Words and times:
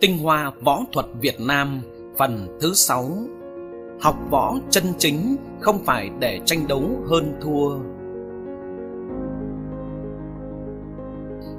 Tinh 0.00 0.18
hoa 0.18 0.52
võ 0.60 0.80
thuật 0.92 1.06
Việt 1.20 1.40
Nam 1.40 1.80
phần 2.18 2.58
thứ 2.60 2.74
sáu. 2.74 3.10
Học 4.00 4.16
võ 4.30 4.54
chân 4.70 4.84
chính 4.98 5.36
không 5.60 5.84
phải 5.84 6.10
để 6.18 6.40
tranh 6.44 6.66
đấu 6.68 6.90
hơn 7.10 7.32
thua. 7.40 7.78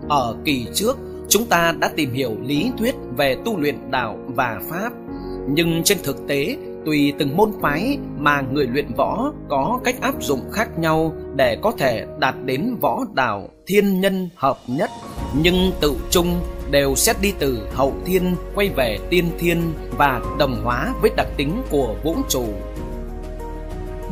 Ở 0.10 0.36
kỳ 0.46 0.68
trước, 0.74 0.98
chúng 1.30 1.46
ta 1.46 1.74
đã 1.80 1.92
tìm 1.96 2.14
hiểu 2.14 2.32
lý 2.42 2.72
thuyết 2.78 2.96
về 3.18 3.38
tu 3.46 3.60
luyện 3.60 3.92
đạo 3.92 4.18
và 4.28 4.62
pháp. 4.70 4.94
Nhưng 5.50 5.82
trên 5.84 5.98
thực 6.04 6.28
tế, 6.28 6.58
tùy 6.86 7.14
từng 7.18 7.38
môn 7.38 7.50
phái 7.62 7.98
mà 8.18 8.42
người 8.42 8.68
luyện 8.68 8.94
võ 8.98 9.34
có 9.50 9.80
cách 9.84 10.02
áp 10.02 10.24
dụng 10.24 10.52
khác 10.52 10.80
nhau 10.80 11.14
để 11.36 11.58
có 11.62 11.72
thể 11.72 12.06
đạt 12.20 12.36
đến 12.46 12.76
võ 12.82 13.06
đạo 13.14 13.50
thiên 13.68 14.02
nhân 14.02 14.30
hợp 14.36 14.58
nhất. 14.68 14.90
Nhưng 15.42 15.72
tự 15.82 15.96
chung 16.10 16.40
đều 16.72 16.96
xét 16.96 17.22
đi 17.22 17.34
từ 17.40 17.68
hậu 17.74 17.94
thiên 18.06 18.36
quay 18.56 18.70
về 18.70 18.98
tiên 19.10 19.32
thiên 19.40 19.74
và 19.98 20.22
đồng 20.40 20.62
hóa 20.64 20.94
với 21.02 21.12
đặc 21.18 21.28
tính 21.38 21.64
của 21.70 21.96
vũ 22.04 22.16
trụ. 22.30 22.46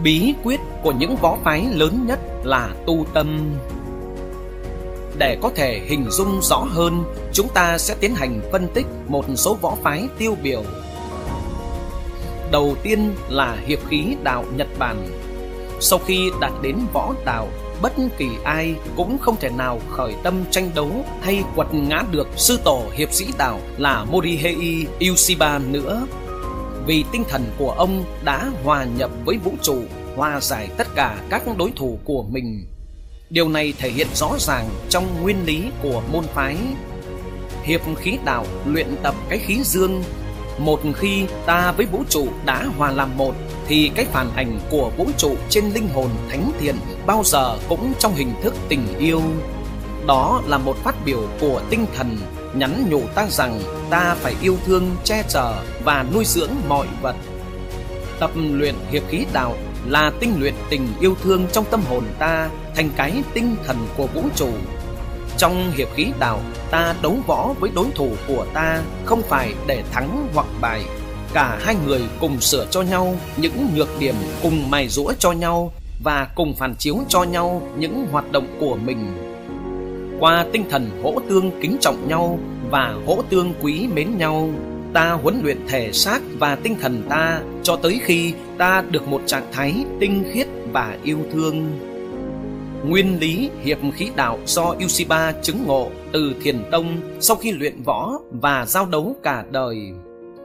Bí 0.04 0.34
quyết 0.44 0.60
của 0.84 0.92
những 0.92 1.16
võ 1.16 1.38
phái 1.44 1.66
lớn 1.72 2.06
nhất 2.08 2.20
là 2.44 2.70
tu 2.86 3.06
tâm. 3.14 3.56
Để 5.18 5.38
có 5.42 5.50
thể 5.56 5.82
hình 5.86 6.06
dung 6.10 6.40
rõ 6.42 6.58
hơn, 6.58 7.04
chúng 7.34 7.48
ta 7.54 7.78
sẽ 7.78 7.96
tiến 8.00 8.16
hành 8.16 8.42
phân 8.52 8.68
tích 8.74 8.86
một 9.08 9.26
số 9.36 9.58
võ 9.62 9.76
phái 9.84 10.08
tiêu 10.18 10.36
biểu. 10.44 10.64
Đầu 12.52 12.76
tiên 12.84 13.16
là 13.30 13.58
hiệp 13.66 13.80
khí 13.90 14.16
đạo 14.24 14.46
Nhật 14.56 14.68
Bản. 14.80 15.08
Sau 15.80 16.00
khi 16.06 16.32
đạt 16.42 16.52
đến 16.62 16.78
võ 16.94 17.14
đạo 17.26 17.48
bất 17.84 17.94
kỳ 18.18 18.30
ai 18.44 18.76
cũng 18.96 19.18
không 19.18 19.36
thể 19.40 19.50
nào 19.50 19.80
khởi 19.90 20.14
tâm 20.24 20.46
tranh 20.52 20.72
đấu 20.76 21.06
hay 21.22 21.44
quật 21.56 21.68
ngã 21.74 22.04
được 22.12 22.28
sư 22.38 22.60
tổ 22.64 22.84
hiệp 22.94 23.14
sĩ 23.14 23.26
đạo 23.38 23.60
là 23.78 24.06
Morihei 24.06 24.86
Ueshiba 25.00 25.60
nữa. 25.60 26.08
Vì 26.86 27.04
tinh 27.12 27.24
thần 27.30 27.44
của 27.58 27.72
ông 27.72 28.04
đã 28.24 28.52
hòa 28.64 28.86
nhập 28.98 29.12
với 29.26 29.38
vũ 29.38 29.52
trụ, 29.62 29.78
hòa 30.16 30.40
giải 30.42 30.70
tất 30.78 30.88
cả 30.96 31.18
các 31.30 31.58
đối 31.58 31.72
thủ 31.76 32.00
của 32.04 32.24
mình. 32.24 32.66
Điều 33.30 33.50
này 33.50 33.74
thể 33.78 33.90
hiện 33.90 34.08
rõ 34.14 34.32
ràng 34.40 34.70
trong 34.90 35.22
nguyên 35.22 35.46
lý 35.46 35.64
của 35.82 36.02
môn 36.12 36.24
phái. 36.24 36.58
Hiệp 37.64 37.82
khí 37.98 38.18
đạo 38.26 38.46
luyện 38.66 38.88
tập 39.04 39.16
cái 39.30 39.40
khí 39.40 39.60
dương 39.64 40.04
một 40.58 40.80
khi 40.96 41.26
ta 41.46 41.72
với 41.72 41.86
vũ 41.86 42.04
trụ 42.10 42.28
đã 42.46 42.66
hòa 42.78 42.92
làm 42.92 43.18
một 43.18 43.36
thì 43.68 43.92
cái 43.96 44.06
phản 44.06 44.30
ảnh 44.36 44.60
của 44.70 44.92
vũ 44.98 45.08
trụ 45.18 45.36
trên 45.50 45.70
linh 45.74 45.90
hồn 45.90 46.10
thánh 46.30 46.52
thiện 46.60 46.76
bao 47.06 47.22
giờ 47.26 47.58
cũng 47.70 47.94
trong 48.00 48.16
hình 48.16 48.34
thức 48.44 48.56
tình 48.70 48.88
yêu. 49.00 49.22
Đó 50.08 50.42
là 50.48 50.58
một 50.58 50.78
phát 50.84 50.96
biểu 51.06 51.28
của 51.40 51.62
tinh 51.70 51.86
thần 51.96 52.18
nhắn 52.54 52.86
nhủ 52.90 53.02
ta 53.16 53.28
rằng 53.30 53.60
ta 53.90 54.16
phải 54.20 54.36
yêu 54.42 54.58
thương, 54.66 54.96
che 55.04 55.24
chở 55.30 55.54
và 55.84 56.06
nuôi 56.14 56.26
dưỡng 56.26 56.52
mọi 56.68 56.88
vật. 57.02 57.16
Tập 58.20 58.32
luyện 58.36 58.76
hiệp 58.92 59.04
khí 59.10 59.26
đạo 59.34 59.56
là 59.86 60.12
tinh 60.20 60.36
luyện 60.40 60.54
tình 60.70 60.88
yêu 61.00 61.16
thương 61.24 61.48
trong 61.52 61.66
tâm 61.72 61.82
hồn 61.90 62.04
ta 62.20 62.50
thành 62.76 62.90
cái 62.96 63.24
tinh 63.34 63.56
thần 63.66 63.78
của 63.98 64.08
vũ 64.08 64.24
trụ 64.36 64.50
trong 65.38 65.72
hiệp 65.72 65.88
khí 65.96 66.08
đạo, 66.20 66.40
ta 66.72 66.96
đấu 67.02 67.18
võ 67.28 67.54
với 67.60 67.70
đối 67.76 67.88
thủ 67.96 68.10
của 68.28 68.46
ta 68.54 68.82
không 69.06 69.22
phải 69.22 69.54
để 69.68 69.84
thắng 69.92 70.28
hoặc 70.34 70.48
bại. 70.62 70.82
Cả 71.34 71.60
hai 71.62 71.76
người 71.86 72.02
cùng 72.20 72.42
sửa 72.42 72.66
cho 72.72 72.82
nhau 72.82 73.16
những 73.38 73.68
nhược 73.76 73.90
điểm, 74.00 74.16
cùng 74.44 74.72
mài 74.72 74.88
rũa 74.88 75.14
cho 75.20 75.32
nhau 75.32 75.72
và 76.04 76.28
cùng 76.36 76.56
phản 76.56 76.76
chiếu 76.76 76.98
cho 77.08 77.24
nhau 77.24 77.62
những 77.78 78.08
hoạt 78.12 78.32
động 78.32 78.48
của 78.60 78.76
mình. 78.76 79.14
Qua 80.20 80.46
tinh 80.52 80.66
thần 80.70 80.90
hỗ 81.04 81.16
tương 81.30 81.62
kính 81.62 81.78
trọng 81.82 82.08
nhau 82.08 82.40
và 82.70 82.96
hỗ 83.06 83.22
tương 83.30 83.54
quý 83.62 83.88
mến 83.94 84.18
nhau, 84.18 84.50
ta 84.94 85.12
huấn 85.12 85.42
luyện 85.44 85.58
thể 85.68 85.92
xác 85.94 86.22
và 86.40 86.56
tinh 86.56 86.76
thần 86.82 87.04
ta 87.10 87.42
cho 87.64 87.76
tới 87.76 88.02
khi 88.04 88.34
ta 88.58 88.84
được 88.90 89.08
một 89.08 89.22
trạng 89.26 89.48
thái 89.52 89.86
tinh 90.00 90.24
khiết 90.34 90.48
và 90.72 90.98
yêu 91.04 91.18
thương. 91.34 91.80
Nguyên 92.88 93.20
lý 93.20 93.50
hiệp 93.62 93.78
khí 93.96 94.10
đạo 94.16 94.40
do 94.46 94.76
Uchiba 94.86 95.32
chứng 95.32 95.58
ngộ 95.66 95.90
từ 96.12 96.36
thiền 96.42 96.56
tông 96.72 96.98
sau 97.20 97.38
khi 97.38 97.52
luyện 97.52 97.84
võ 97.84 98.20
và 98.32 98.66
giao 98.66 98.86
đấu 98.86 99.16
cả 99.24 99.46
đời. 99.52 99.78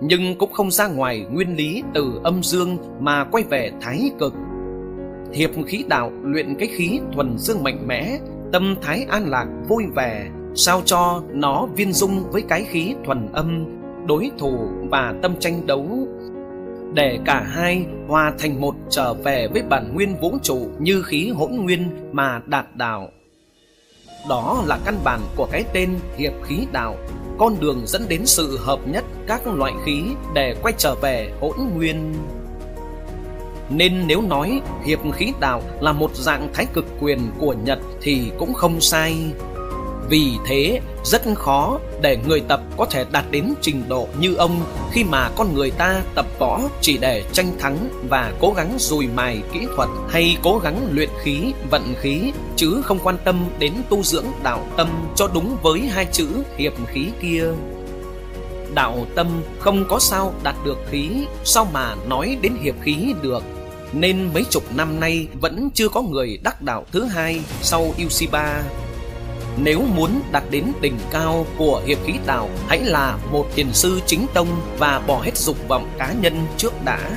Nhưng 0.01 0.39
cũng 0.39 0.53
không 0.53 0.71
ra 0.71 0.89
ngoài 0.89 1.27
nguyên 1.31 1.57
lý 1.57 1.83
từ 1.95 2.21
âm 2.25 2.43
dương 2.43 2.77
mà 3.01 3.25
quay 3.25 3.45
về 3.45 3.71
thái 3.81 4.11
cực. 4.19 4.35
Hiệp 5.33 5.51
khí 5.67 5.85
đạo 5.89 6.13
luyện 6.23 6.55
cái 6.59 6.69
khí 6.69 7.01
thuần 7.13 7.39
dương 7.39 7.63
mạnh 7.63 7.87
mẽ, 7.87 8.19
tâm 8.53 8.75
thái 8.83 9.07
an 9.11 9.31
lạc 9.31 9.47
vui 9.69 9.85
vẻ, 9.95 10.29
sao 10.55 10.83
cho 10.85 11.23
nó 11.33 11.67
viên 11.77 11.93
dung 11.93 12.31
với 12.31 12.43
cái 12.43 12.65
khí 12.65 12.95
thuần 13.05 13.29
âm, 13.33 13.65
đối 14.07 14.31
thủ 14.39 14.59
và 14.91 15.15
tâm 15.23 15.35
tranh 15.41 15.67
đấu 15.67 16.09
để 16.95 17.19
cả 17.25 17.41
hai 17.41 17.87
hòa 18.09 18.33
thành 18.39 18.61
một 18.61 18.75
trở 18.91 19.15
về 19.15 19.49
với 19.53 19.63
bản 19.63 19.95
nguyên 19.95 20.17
vũ 20.21 20.39
trụ 20.43 20.71
như 20.79 21.03
khí 21.03 21.31
hỗn 21.31 21.51
nguyên 21.53 21.91
mà 22.13 22.41
đạt 22.47 22.77
đạo. 22.77 23.09
Đó 24.29 24.63
là 24.67 24.79
căn 24.85 24.99
bản 25.05 25.21
của 25.37 25.49
cái 25.53 25.65
tên 25.73 25.91
hiệp 26.17 26.33
khí 26.45 26.67
đạo, 26.73 26.97
con 27.39 27.57
đường 27.61 27.83
dẫn 27.87 28.03
đến 28.09 28.27
sự 28.27 28.59
hợp 28.59 28.89
nhất 28.89 29.05
các 29.27 29.47
loại 29.47 29.73
khí 29.85 30.03
để 30.35 30.55
quay 30.63 30.75
trở 30.79 30.95
về 30.95 31.33
hỗn 31.41 31.57
nguyên. 31.75 32.15
Nên 33.71 34.07
nếu 34.07 34.23
nói 34.23 34.61
hiệp 34.85 34.99
khí 35.15 35.33
đạo 35.41 35.63
là 35.81 35.93
một 35.93 36.17
dạng 36.17 36.49
thái 36.55 36.67
cực 36.67 36.85
quyền 37.01 37.19
của 37.39 37.55
Nhật 37.65 37.79
thì 38.01 38.33
cũng 38.39 38.55
không 38.55 38.81
sai. 38.81 39.17
Vì 40.09 40.33
thế, 40.47 40.81
rất 41.05 41.23
khó 41.35 41.79
để 42.01 42.19
người 42.29 42.41
tập 42.41 42.61
có 42.77 42.85
thể 42.85 43.05
đạt 43.13 43.25
đến 43.31 43.55
trình 43.61 43.83
độ 43.89 44.09
như 44.21 44.35
ông 44.35 44.61
khi 44.93 45.05
mà 45.05 45.31
con 45.37 45.55
người 45.55 45.71
ta 45.71 46.03
tập 46.15 46.27
võ 46.39 46.61
chỉ 46.81 46.99
để 46.99 47.25
tranh 47.33 47.53
thắng 47.59 47.89
và 48.09 48.33
cố 48.41 48.53
gắng 48.57 48.75
dùi 48.79 49.07
mài 49.07 49.43
kỹ 49.53 49.61
thuật 49.77 49.89
hay 50.09 50.37
cố 50.43 50.59
gắng 50.59 50.89
luyện 50.93 51.09
khí, 51.23 51.53
vận 51.71 51.95
khí 52.01 52.33
chứ 52.57 52.83
không 52.85 52.99
quan 52.99 53.17
tâm 53.25 53.45
đến 53.59 53.73
tu 53.89 54.03
dưỡng 54.03 54.27
đạo 54.43 54.67
tâm 54.77 54.89
cho 55.17 55.29
đúng 55.35 55.57
với 55.63 55.81
hai 55.81 56.07
chữ 56.13 56.29
hiệp 56.57 56.73
khí 56.87 57.07
kia. 57.23 57.45
Đạo 58.75 59.07
tâm 59.15 59.27
không 59.59 59.85
có 59.89 59.99
sao 59.99 60.35
đạt 60.43 60.55
được 60.65 60.79
khí, 60.91 61.11
sao 61.45 61.69
mà 61.73 61.95
nói 62.09 62.37
đến 62.43 62.53
hiệp 62.63 62.75
khí 62.83 63.15
được 63.23 63.43
nên 63.93 64.31
mấy 64.35 64.45
chục 64.51 64.63
năm 64.75 65.01
nay 65.01 65.29
vẫn 65.41 65.69
chưa 65.75 65.89
có 65.89 66.03
người 66.03 66.39
đắc 66.45 66.63
đạo 66.63 66.87
thứ 66.93 67.05
hai 67.05 67.41
sau 67.63 67.95
Uchiba 68.07 68.63
nếu 69.63 69.83
muốn 69.95 70.21
đạt 70.33 70.43
đến 70.51 70.65
đỉnh 70.81 70.99
cao 71.11 71.47
của 71.59 71.83
hiệp 71.87 71.99
khí 72.05 72.13
đạo, 72.27 72.49
hãy 72.69 72.81
là 72.81 73.19
một 73.33 73.47
thiền 73.55 73.73
sư 73.73 74.01
chính 74.07 74.27
tông 74.35 74.49
và 74.79 75.03
bỏ 75.07 75.21
hết 75.23 75.37
dục 75.37 75.69
vọng 75.69 75.89
cá 75.99 76.13
nhân 76.13 76.47
trước 76.57 76.73
đã. 76.85 77.11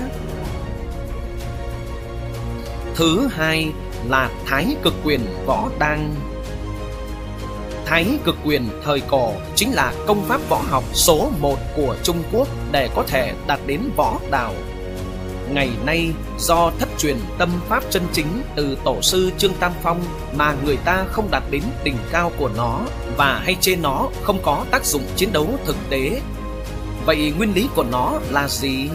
Thứ 2.95 3.27
hai 3.31 3.71
là 4.09 4.29
Thái 4.45 4.75
cực 4.83 4.93
quyền 5.03 5.21
võ 5.45 5.69
đăng. 5.79 6.15
Thái 7.85 8.07
cực 8.25 8.35
quyền 8.45 8.69
thời 8.83 8.99
cổ 8.99 9.33
chính 9.55 9.71
là 9.71 9.93
công 10.07 10.25
pháp 10.25 10.41
võ 10.49 10.61
học 10.69 10.83
số 10.93 11.29
một 11.39 11.57
của 11.75 11.95
Trung 12.03 12.23
Quốc 12.33 12.47
để 12.71 12.89
có 12.95 13.03
thể 13.07 13.33
đạt 13.47 13.59
đến 13.65 13.81
võ 13.95 14.19
đạo 14.31 14.53
ngày 15.53 15.69
nay 15.85 16.13
do 16.39 16.71
thất 16.79 16.89
truyền 16.97 17.17
tâm 17.37 17.49
pháp 17.67 17.83
chân 17.89 18.03
chính 18.13 18.27
từ 18.55 18.77
tổ 18.83 19.01
sư 19.01 19.31
Trương 19.37 19.53
Tam 19.59 19.71
Phong 19.81 20.01
mà 20.35 20.55
người 20.65 20.77
ta 20.77 21.05
không 21.11 21.31
đạt 21.31 21.43
đến 21.51 21.63
đỉnh 21.83 21.97
cao 22.11 22.31
của 22.37 22.49
nó 22.57 22.79
và 23.17 23.41
hay 23.43 23.55
chê 23.61 23.75
nó 23.75 24.09
không 24.23 24.39
có 24.43 24.65
tác 24.71 24.85
dụng 24.85 25.03
chiến 25.15 25.29
đấu 25.33 25.47
thực 25.65 25.75
tế. 25.89 26.21
Vậy 27.05 27.33
nguyên 27.37 27.53
lý 27.53 27.67
của 27.75 27.85
nó 27.91 28.19
là 28.29 28.47
gì? 28.47 28.89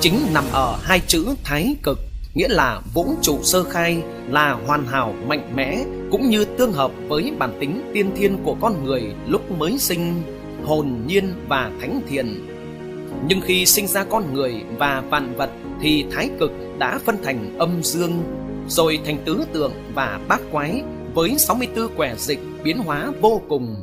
Chính 0.00 0.26
nằm 0.32 0.44
ở 0.52 0.78
hai 0.82 1.00
chữ 1.06 1.26
thái 1.44 1.76
cực, 1.82 1.98
nghĩa 2.34 2.48
là 2.48 2.80
vũ 2.94 3.14
trụ 3.22 3.38
sơ 3.42 3.64
khai 3.64 4.02
là 4.28 4.52
hoàn 4.66 4.86
hảo 4.86 5.14
mạnh 5.26 5.52
mẽ 5.56 5.84
cũng 6.10 6.30
như 6.30 6.44
tương 6.44 6.72
hợp 6.72 6.90
với 7.08 7.32
bản 7.38 7.56
tính 7.60 7.90
tiên 7.94 8.10
thiên 8.16 8.44
của 8.44 8.56
con 8.60 8.84
người 8.84 9.02
lúc 9.26 9.50
mới 9.58 9.78
sinh, 9.78 10.22
hồn 10.64 11.02
nhiên 11.06 11.34
và 11.48 11.70
thánh 11.80 12.00
thiện 12.08 12.53
nhưng 13.28 13.40
khi 13.40 13.66
sinh 13.66 13.86
ra 13.86 14.04
con 14.04 14.34
người 14.34 14.54
và 14.78 15.02
vạn 15.10 15.34
vật 15.36 15.50
thì 15.80 16.04
thái 16.10 16.30
cực 16.40 16.52
đã 16.78 16.98
phân 17.04 17.16
thành 17.22 17.58
âm 17.58 17.82
dương, 17.82 18.22
rồi 18.68 18.98
thành 19.04 19.18
tứ 19.24 19.44
tượng 19.52 19.72
và 19.94 20.20
bát 20.28 20.40
quái 20.52 20.82
với 21.14 21.34
64 21.38 21.88
quẻ 21.96 22.14
dịch 22.16 22.40
biến 22.64 22.78
hóa 22.78 23.12
vô 23.20 23.40
cùng. 23.48 23.76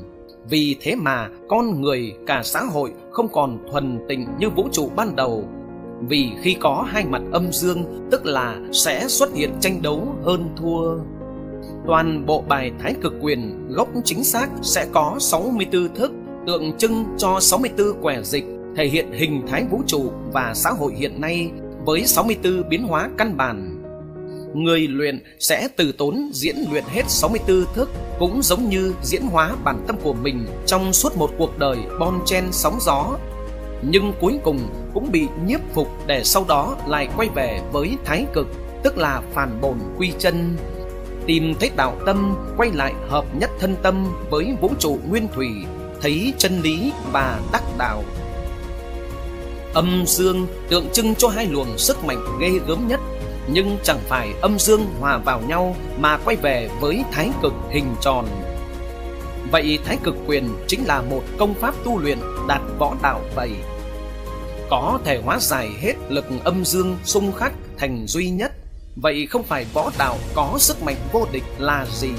Vì 0.50 0.75
thế 0.81 0.95
mà 0.95 1.30
con 1.50 1.81
người 1.81 2.13
cả 2.28 2.42
xã 2.44 2.60
hội 2.60 2.94
không 3.12 3.28
còn 3.28 3.57
thuần 3.72 4.00
tịnh 4.10 4.28
như 4.39 4.50
vũ 4.50 4.69
trụ 4.72 4.92
ban 4.95 5.16
đầu. 5.16 5.44
Vì 6.07 6.31
khi 6.42 6.54
có 6.60 6.88
hai 6.89 7.06
mặt 7.06 7.22
âm 7.31 7.51
dương 7.51 8.07
tức 8.12 8.25
là 8.25 8.60
sẽ 8.72 9.07
xuất 9.07 9.34
hiện 9.34 9.51
tranh 9.60 9.81
đấu 9.81 10.16
hơn 10.24 10.50
thua. 10.57 10.98
Toàn 11.88 12.25
bộ 12.25 12.44
bài 12.48 12.72
thái 12.80 12.95
cực 13.01 13.13
quyền 13.22 13.68
gốc 13.69 13.88
chính 14.04 14.24
xác 14.24 14.48
sẽ 14.62 14.88
có 14.92 15.16
64 15.19 15.95
thức 15.95 16.12
tượng 16.48 16.77
trưng 16.77 17.06
cho 17.18 17.39
64 17.39 18.01
quẻ 18.01 18.22
dịch 18.24 18.45
thể 18.76 18.88
hiện 18.88 19.12
hình 19.12 19.48
thái 19.48 19.64
vũ 19.72 19.82
trụ 19.88 20.12
và 20.34 20.54
xã 20.56 20.70
hội 20.70 20.94
hiện 20.98 21.22
nay 21.22 21.52
với 21.86 22.06
64 22.06 22.70
biến 22.70 22.84
hóa 22.84 23.10
căn 23.18 23.38
bản. 23.38 23.78
người 24.54 24.88
luyện 24.88 25.24
sẽ 25.40 25.68
từ 25.76 25.92
tốn 25.92 26.30
diễn 26.34 26.56
luyện 26.72 26.84
hết 26.88 27.04
64 27.08 27.66
thức, 27.74 27.90
cũng 28.20 28.42
giống 28.44 28.70
như 28.70 28.94
diễn 29.04 29.22
hóa 29.22 29.56
bản 29.64 29.84
tâm 29.88 29.96
của 30.04 30.14
mình 30.14 30.46
trong 30.66 30.94
suốt 30.94 31.18
một 31.18 31.32
cuộc 31.38 31.60
đời 31.60 31.78
bon 32.00 32.20
chen 32.26 32.44
sóng 32.52 32.78
gió. 32.82 33.18
Nhưng 33.82 34.14
cuối 34.22 34.40
cùng 34.44 34.60
cũng 34.94 35.12
bị 35.12 35.28
nhiếp 35.46 35.60
phục 35.74 35.88
để 36.08 36.24
sau 36.24 36.46
đó 36.48 36.78
lại 36.88 37.08
quay 37.18 37.30
về 37.36 37.62
với 37.72 37.98
thái 38.06 38.26
cực, 38.34 38.48
tức 38.84 38.98
là 38.98 39.22
phản 39.34 39.62
bổn 39.62 39.78
quy 39.98 40.12
chân. 40.20 40.58
Tìm 41.26 41.54
thấy 41.60 41.72
đạo 41.76 41.98
tâm, 42.06 42.36
quay 42.58 42.72
lại 42.74 42.94
hợp 43.10 43.26
nhất 43.36 43.50
thân 43.60 43.76
tâm 43.82 44.14
với 44.30 44.56
vũ 44.62 44.70
trụ 44.80 45.00
nguyên 45.10 45.28
thủy, 45.36 45.50
thấy 46.02 46.34
chân 46.38 46.62
lý 46.62 46.92
và 47.12 47.42
đắc 47.54 47.64
đạo. 47.78 48.04
Âm 49.74 50.04
dương 50.08 50.48
tượng 50.70 50.90
trưng 50.94 51.16
cho 51.16 51.28
hai 51.28 51.46
luồng 51.46 51.78
sức 51.78 52.04
mạnh 52.04 52.26
ghê 52.40 52.50
gớm 52.68 52.88
nhất 52.88 53.00
nhưng 53.48 53.78
chẳng 53.84 54.00
phải 54.08 54.34
âm 54.42 54.60
dương 54.60 54.86
hòa 55.00 55.18
vào 55.18 55.42
nhau 55.42 55.76
mà 56.00 56.18
quay 56.18 56.36
về 56.36 56.70
với 56.80 57.04
thái 57.12 57.30
cực 57.42 57.54
hình 57.70 57.96
tròn. 58.02 58.28
Vậy 59.52 59.80
thái 59.86 59.98
cực 60.04 60.16
quyền 60.28 60.50
chính 60.68 60.86
là 60.86 61.02
một 61.02 61.24
công 61.38 61.54
pháp 61.54 61.76
tu 61.84 62.00
luyện 62.00 62.18
đạt 62.48 62.62
võ 62.80 62.96
đạo 63.04 63.22
vậy. 63.36 63.52
Có 64.70 65.00
thể 65.06 65.22
hóa 65.24 65.40
giải 65.40 65.70
hết 65.82 65.94
lực 66.10 66.26
âm 66.44 66.66
dương 66.66 66.98
xung 67.04 67.34
khắc 67.34 67.54
thành 67.78 68.08
duy 68.08 68.30
nhất. 68.30 68.52
Vậy 68.96 69.28
không 69.30 69.44
phải 69.44 69.66
võ 69.74 69.92
đạo 69.98 70.18
có 70.36 70.56
sức 70.58 70.84
mạnh 70.84 70.98
vô 71.12 71.28
địch 71.32 71.44
là 71.58 71.86
gì? 71.92 72.12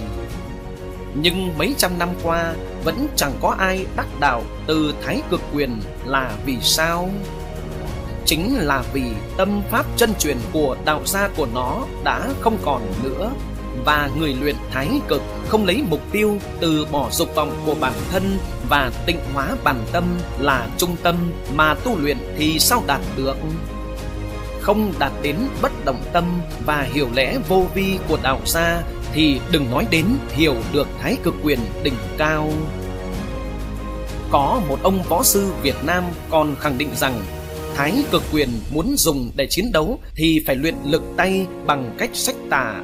Nhưng 1.15 1.59
mấy 1.59 1.75
trăm 1.79 1.99
năm 1.99 2.09
qua, 2.23 2.55
vẫn 2.85 3.07
chẳng 3.17 3.33
có 3.41 3.57
ai 3.59 3.87
đắc 3.97 4.07
đạo 4.21 4.43
từ 4.67 4.95
thái 5.03 5.23
cực 5.31 5.41
quyền 5.55 5.81
là 6.05 6.37
vì 6.47 6.57
sao? 6.61 7.11
Chính 8.27 8.57
là 8.57 8.85
vì 8.93 9.03
tâm 9.37 9.63
pháp 9.71 9.87
chân 9.97 10.15
truyền 10.19 10.37
của 10.53 10.77
đạo 10.85 11.01
gia 11.05 11.29
của 11.29 11.47
nó 11.55 11.85
đã 12.05 12.29
không 12.41 12.59
còn 12.63 12.83
nữa. 13.03 13.31
Và 13.85 14.11
người 14.19 14.37
luyện 14.41 14.57
thái 14.71 14.89
cực 15.09 15.23
không 15.49 15.67
lấy 15.67 15.83
mục 15.89 16.01
tiêu 16.13 16.39
từ 16.61 16.87
bỏ 16.93 17.09
dục 17.11 17.35
vọng 17.35 17.63
của 17.67 17.75
bản 17.81 17.93
thân 18.11 18.39
và 18.69 18.91
tịnh 19.07 19.19
hóa 19.35 19.57
bản 19.65 19.85
tâm 19.93 20.05
là 20.39 20.67
trung 20.79 20.97
tâm 21.03 21.17
mà 21.55 21.75
tu 21.75 21.99
luyện 21.99 22.19
thì 22.37 22.59
sao 22.59 22.83
đạt 22.87 23.01
được? 23.17 23.37
Không 24.61 24.93
đạt 24.99 25.13
đến 25.23 25.37
bất 25.63 25.85
động 25.85 26.03
tâm 26.13 26.25
và 26.67 26.83
hiểu 26.93 27.09
lẽ 27.15 27.39
vô 27.49 27.67
vi 27.75 27.99
của 28.09 28.19
đạo 28.23 28.41
gia 28.47 28.83
thì 29.13 29.41
đừng 29.51 29.71
nói 29.71 29.87
đến 29.91 30.07
hiểu 30.31 30.55
được 30.73 30.89
thái 31.03 31.17
cực 31.23 31.35
quyền 31.43 31.59
đỉnh 31.83 31.97
cao. 32.19 32.51
Có 34.31 34.61
một 34.69 34.79
ông 34.83 35.03
võ 35.03 35.23
sư 35.23 35.53
Việt 35.63 35.85
Nam 35.85 36.05
còn 36.31 36.57
khẳng 36.61 36.79
định 36.79 36.91
rằng 36.95 37.23
Thái 37.75 38.05
cực 38.11 38.23
quyền 38.33 38.49
muốn 38.71 38.95
dùng 38.97 39.31
để 39.37 39.47
chiến 39.47 39.73
đấu 39.73 39.99
thì 40.15 40.43
phải 40.47 40.57
luyện 40.57 40.75
lực 40.85 41.03
tay 41.17 41.47
bằng 41.67 41.95
cách 41.99 42.11
sách 42.13 42.37
tà. 42.51 42.81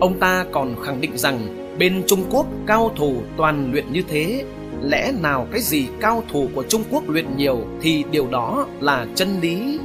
Ông 0.00 0.18
ta 0.20 0.44
còn 0.52 0.84
khẳng 0.84 1.00
định 1.00 1.18
rằng 1.18 1.66
bên 1.78 2.02
Trung 2.06 2.24
Quốc 2.30 2.46
cao 2.66 2.90
thủ 2.96 3.16
toàn 3.36 3.72
luyện 3.72 3.92
như 3.92 4.02
thế. 4.08 4.44
Lẽ 4.82 5.12
nào 5.22 5.46
cái 5.52 5.60
gì 5.60 5.86
cao 6.00 6.22
thủ 6.32 6.48
của 6.54 6.62
Trung 6.68 6.82
Quốc 6.90 7.08
luyện 7.08 7.36
nhiều 7.36 7.64
thì 7.82 8.04
điều 8.10 8.26
đó 8.26 8.66
là 8.80 9.06
chân 9.14 9.40
lý. 9.40 9.78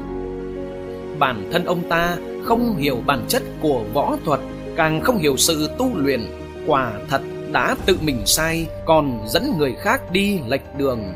Bản 1.20 1.50
thân 1.52 1.66
ông 1.66 1.90
ta 1.90 2.18
không 2.44 2.78
hiểu 2.78 2.98
bản 3.06 3.26
chất 3.28 3.44
của 3.62 3.84
võ 3.94 4.18
thuật, 4.26 4.40
càng 4.76 5.02
không 5.02 5.18
hiểu 5.18 5.38
sự 5.38 5.70
tu 5.78 5.98
luyện. 5.98 6.22
Quả 6.68 6.92
thật 7.10 7.22
đã 7.52 7.76
tự 7.86 7.98
mình 8.02 8.22
sai, 8.26 8.66
còn 8.86 9.26
dẫn 9.28 9.54
người 9.58 9.74
khác 9.82 10.12
đi 10.12 10.40
lệch 10.48 10.78
đường. 10.78 11.14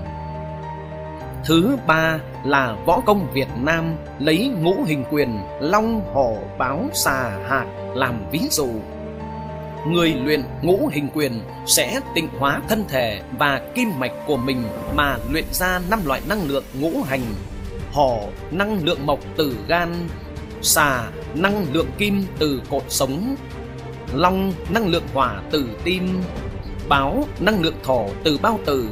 Thứ 1.46 1.78
ba 1.88 2.20
là 2.46 2.76
võ 2.86 3.02
công 3.06 3.32
Việt 3.34 3.48
Nam 3.58 3.96
lấy 4.20 4.48
ngũ 4.62 4.76
hình 4.86 5.04
quyền 5.12 5.40
long 5.60 6.14
hổ 6.14 6.38
báo 6.58 6.86
xà 6.94 7.38
hạt 7.50 7.66
làm 7.96 8.26
ví 8.32 8.40
dụ. 8.52 8.70
Người 9.88 10.14
luyện 10.14 10.44
ngũ 10.62 10.90
hình 10.92 11.08
quyền 11.14 11.42
sẽ 11.66 12.00
tịnh 12.16 12.28
hóa 12.40 12.62
thân 12.70 12.86
thể 12.90 13.22
và 13.40 13.62
kim 13.76 14.00
mạch 14.00 14.12
của 14.28 14.38
mình 14.38 14.64
mà 14.96 15.18
luyện 15.32 15.46
ra 15.52 15.80
năm 15.90 16.00
loại 16.06 16.22
năng 16.30 16.48
lượng 16.48 16.64
ngũ 16.80 17.04
hành. 17.04 17.22
Hổ 17.92 18.20
năng 18.52 18.84
lượng 18.84 19.06
mộc 19.06 19.20
từ 19.38 19.58
gan, 19.68 20.08
xà 20.62 21.04
năng 21.36 21.66
lượng 21.74 21.90
kim 21.98 22.26
từ 22.40 22.62
cột 22.70 22.84
sống, 22.88 23.36
long 24.14 24.54
năng 24.70 24.88
lượng 24.88 25.08
hỏa 25.14 25.42
từ 25.52 25.70
tim, 25.84 26.22
báo 26.90 27.24
năng 27.40 27.62
lượng 27.62 27.78
thổ 27.84 28.08
từ 28.24 28.38
bao 28.42 28.60
tử, 28.66 28.90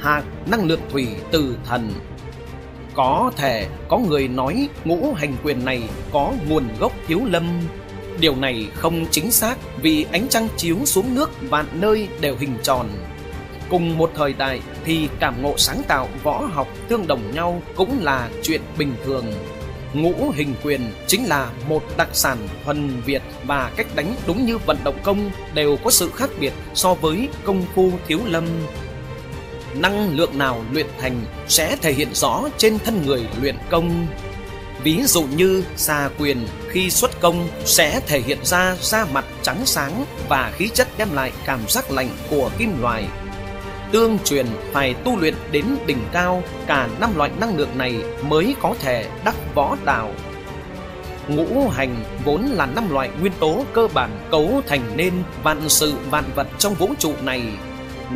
hạt 0.00 0.22
năng 0.50 0.64
lượng 0.64 0.80
thủy 0.90 1.08
từ 1.30 1.56
thần 1.66 1.92
có 2.94 3.32
thể 3.36 3.66
có 3.88 3.98
người 3.98 4.28
nói 4.28 4.68
ngũ 4.84 5.14
hành 5.14 5.36
quyền 5.44 5.64
này 5.64 5.82
có 6.12 6.32
nguồn 6.48 6.64
gốc 6.80 6.92
thiếu 7.06 7.20
lâm. 7.24 7.60
Điều 8.20 8.36
này 8.36 8.68
không 8.74 9.06
chính 9.10 9.30
xác 9.30 9.58
vì 9.82 10.06
ánh 10.12 10.28
trăng 10.28 10.48
chiếu 10.56 10.76
xuống 10.84 11.14
nước 11.14 11.30
vạn 11.40 11.66
nơi 11.72 12.08
đều 12.20 12.36
hình 12.38 12.56
tròn. 12.62 12.88
Cùng 13.70 13.98
một 13.98 14.10
thời 14.14 14.32
đại 14.32 14.60
thì 14.84 15.08
cảm 15.20 15.42
ngộ 15.42 15.54
sáng 15.56 15.82
tạo 15.88 16.08
võ 16.22 16.48
học 16.52 16.68
tương 16.88 17.06
đồng 17.06 17.34
nhau 17.34 17.62
cũng 17.76 17.98
là 18.00 18.28
chuyện 18.42 18.60
bình 18.78 18.94
thường. 19.04 19.24
Ngũ 19.94 20.30
hình 20.34 20.54
quyền 20.64 20.80
chính 21.06 21.24
là 21.24 21.50
một 21.68 21.82
đặc 21.96 22.08
sản 22.12 22.38
thuần 22.64 23.00
Việt 23.04 23.22
và 23.46 23.72
cách 23.76 23.86
đánh 23.94 24.14
đúng 24.26 24.46
như 24.46 24.58
vận 24.58 24.76
động 24.84 24.98
công 25.02 25.30
đều 25.54 25.76
có 25.84 25.90
sự 25.90 26.10
khác 26.10 26.30
biệt 26.40 26.52
so 26.74 26.94
với 26.94 27.28
công 27.44 27.62
phu 27.74 27.90
thiếu 28.08 28.20
lâm 28.26 28.44
năng 29.74 30.16
lượng 30.16 30.38
nào 30.38 30.64
luyện 30.72 30.86
thành 31.00 31.20
sẽ 31.48 31.76
thể 31.76 31.92
hiện 31.92 32.08
rõ 32.12 32.42
trên 32.58 32.78
thân 32.78 33.06
người 33.06 33.26
luyện 33.40 33.56
công. 33.70 34.06
Ví 34.82 35.02
dụ 35.04 35.22
như 35.22 35.64
xà 35.76 36.08
quyền 36.18 36.46
khi 36.68 36.90
xuất 36.90 37.20
công 37.20 37.48
sẽ 37.64 38.00
thể 38.06 38.20
hiện 38.20 38.38
ra 38.42 38.76
da 38.80 39.04
mặt 39.04 39.24
trắng 39.42 39.62
sáng 39.64 40.04
và 40.28 40.52
khí 40.56 40.68
chất 40.74 40.88
đem 40.98 41.08
lại 41.12 41.32
cảm 41.44 41.60
giác 41.68 41.90
lạnh 41.90 42.08
của 42.30 42.50
kim 42.58 42.82
loại. 42.82 43.04
Tương 43.92 44.18
truyền, 44.24 44.46
phải 44.72 44.94
tu 44.94 45.16
luyện 45.16 45.34
đến 45.50 45.64
đỉnh 45.86 46.04
cao, 46.12 46.42
cả 46.66 46.88
năm 47.00 47.16
loại 47.16 47.30
năng 47.40 47.56
lượng 47.56 47.78
này 47.78 47.94
mới 48.22 48.54
có 48.62 48.74
thể 48.80 49.06
đắc 49.24 49.34
võ 49.54 49.76
đạo. 49.84 50.12
Ngũ 51.28 51.68
hành 51.68 52.04
vốn 52.24 52.42
là 52.42 52.66
năm 52.66 52.90
loại 52.90 53.10
nguyên 53.20 53.32
tố 53.40 53.64
cơ 53.72 53.88
bản 53.94 54.28
cấu 54.30 54.62
thành 54.66 54.92
nên 54.96 55.12
vạn 55.42 55.68
sự 55.68 55.94
vạn 56.10 56.24
vật 56.34 56.46
trong 56.58 56.74
vũ 56.74 56.94
trụ 56.98 57.12
này 57.22 57.42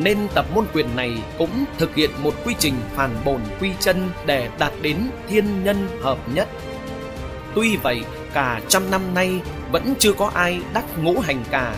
nên 0.03 0.19
tập 0.35 0.47
môn 0.55 0.65
quyền 0.75 0.97
này 0.97 1.13
cũng 1.39 1.65
thực 1.79 1.95
hiện 1.95 2.11
một 2.23 2.35
quy 2.45 2.55
trình 2.59 2.75
phản 2.95 3.11
bổn 3.25 3.41
quy 3.61 3.71
chân 3.81 4.11
để 4.27 4.49
đạt 4.59 4.73
đến 4.83 4.97
thiên 5.29 5.65
nhân 5.65 5.89
hợp 6.03 6.19
nhất. 6.35 6.49
Tuy 7.55 7.77
vậy, 7.77 8.03
cả 8.35 8.61
trăm 8.69 8.91
năm 8.91 9.15
nay 9.15 9.41
vẫn 9.73 9.95
chưa 9.99 10.13
có 10.13 10.31
ai 10.35 10.61
đắc 10.75 10.85
ngũ 11.03 11.21
hành 11.21 11.45
cả 11.51 11.75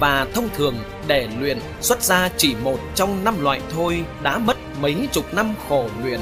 và 0.00 0.26
thông 0.34 0.48
thường 0.56 0.74
để 1.06 1.28
luyện 1.40 1.58
xuất 1.80 2.02
ra 2.02 2.30
chỉ 2.36 2.54
một 2.62 2.78
trong 2.94 3.24
năm 3.24 3.42
loại 3.42 3.60
thôi 3.74 4.04
đã 4.22 4.38
mất 4.38 4.56
mấy 4.80 5.08
chục 5.12 5.34
năm 5.34 5.54
khổ 5.68 5.88
luyện. 6.02 6.20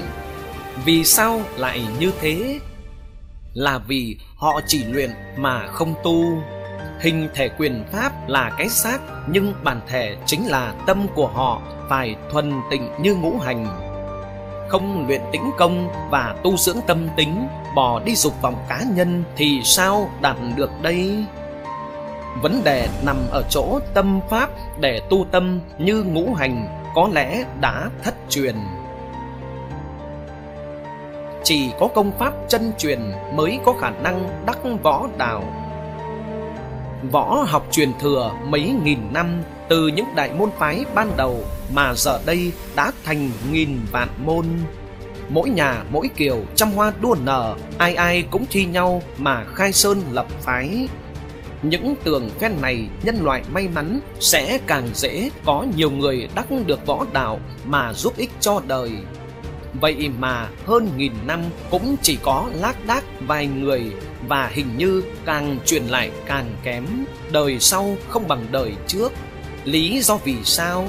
Vì 0.84 1.04
sao 1.04 1.40
lại 1.56 1.82
như 2.00 2.12
thế? 2.20 2.58
Là 3.54 3.78
vì 3.78 4.16
họ 4.36 4.60
chỉ 4.66 4.84
luyện 4.84 5.10
mà 5.36 5.66
không 5.66 5.94
tu. 6.04 6.42
Hình 7.00 7.28
thể 7.34 7.48
quyền 7.48 7.84
pháp 7.92 8.28
là 8.28 8.50
cái 8.58 8.68
xác, 8.68 8.98
Nhưng 9.26 9.54
bản 9.64 9.80
thể 9.86 10.16
chính 10.26 10.46
là 10.46 10.74
tâm 10.86 11.06
của 11.14 11.26
họ, 11.26 11.62
Phải 11.88 12.14
thuần 12.30 12.52
tịnh 12.70 12.88
như 13.00 13.14
ngũ 13.14 13.38
hành 13.38 13.66
Không 14.68 15.06
luyện 15.08 15.20
tĩnh 15.32 15.50
công 15.58 15.88
và 16.10 16.34
tu 16.42 16.56
dưỡng 16.56 16.78
tâm 16.86 17.08
tính, 17.16 17.48
Bỏ 17.76 18.00
đi 18.04 18.14
dục 18.14 18.42
vọng 18.42 18.56
cá 18.68 18.82
nhân 18.94 19.24
Thì 19.36 19.60
sao 19.64 20.10
đạt 20.20 20.36
được 20.56 20.70
đây? 20.82 21.24
Vấn 22.42 22.64
đề 22.64 22.88
nằm 23.02 23.16
ở 23.30 23.42
chỗ 23.50 23.80
tâm 23.94 24.20
pháp 24.30 24.50
để 24.80 25.00
tu 25.10 25.26
tâm 25.30 25.60
như 25.78 26.02
ngũ 26.02 26.34
hành, 26.34 26.66
có 26.94 27.08
lẽ 27.12 27.44
đã 27.60 27.90
thất 28.02 28.14
truyền. 28.28 28.54
Chỉ 31.44 31.70
có 31.80 31.88
công 31.94 32.12
pháp 32.18 32.32
chân 32.48 32.72
truyền 32.78 33.00
mới 33.34 33.58
có 33.64 33.74
khả 33.80 33.90
năng 33.90 34.44
đắc 34.46 34.58
võ 34.82 35.08
đạo 35.18 35.42
Võ 37.10 37.44
học 37.48 37.66
truyền 37.70 37.92
thừa 38.00 38.32
mấy 38.44 38.74
nghìn 38.84 38.98
năm 39.12 39.42
từ 39.68 39.86
những 39.86 40.06
đại 40.16 40.32
môn 40.32 40.50
phái 40.58 40.84
ban 40.94 41.10
đầu 41.16 41.44
mà 41.74 41.94
giờ 41.94 42.20
đây 42.26 42.52
đã 42.76 42.92
thành 43.04 43.30
nghìn 43.50 43.78
vạn 43.92 44.08
môn. 44.24 44.46
Mỗi 45.28 45.50
nhà 45.50 45.84
mỗi 45.90 46.08
kiều 46.16 46.36
trăm 46.54 46.72
hoa 46.72 46.92
đua 47.00 47.16
nở, 47.24 47.56
ai 47.78 47.94
ai 47.94 48.22
cũng 48.30 48.46
thi 48.50 48.64
nhau 48.64 49.02
mà 49.18 49.44
khai 49.54 49.72
sơn 49.72 50.02
lập 50.12 50.26
phái. 50.40 50.88
Những 51.62 51.94
tường 52.04 52.30
phen 52.40 52.52
này 52.62 52.88
nhân 53.02 53.24
loại 53.24 53.42
may 53.52 53.68
mắn 53.68 54.00
sẽ 54.20 54.58
càng 54.66 54.88
dễ 54.94 55.30
có 55.44 55.66
nhiều 55.76 55.90
người 55.90 56.28
đắc 56.34 56.46
được 56.66 56.86
võ 56.86 57.06
đạo 57.12 57.40
mà 57.64 57.92
giúp 57.92 58.16
ích 58.16 58.30
cho 58.40 58.60
đời. 58.66 58.90
Vậy 59.80 60.10
mà 60.18 60.48
hơn 60.66 60.90
nghìn 60.96 61.12
năm 61.26 61.42
cũng 61.70 61.96
chỉ 62.02 62.18
có 62.22 62.50
lác 62.54 62.86
đác 62.86 63.04
vài 63.26 63.46
người 63.46 63.92
và 64.28 64.50
hình 64.52 64.76
như 64.76 65.02
càng 65.24 65.58
truyền 65.66 65.82
lại 65.82 66.10
càng 66.26 66.56
kém, 66.62 66.86
đời 67.32 67.60
sau 67.60 67.96
không 68.08 68.28
bằng 68.28 68.46
đời 68.52 68.72
trước. 68.86 69.12
Lý 69.64 70.00
do 70.00 70.16
vì 70.16 70.36
sao? 70.44 70.88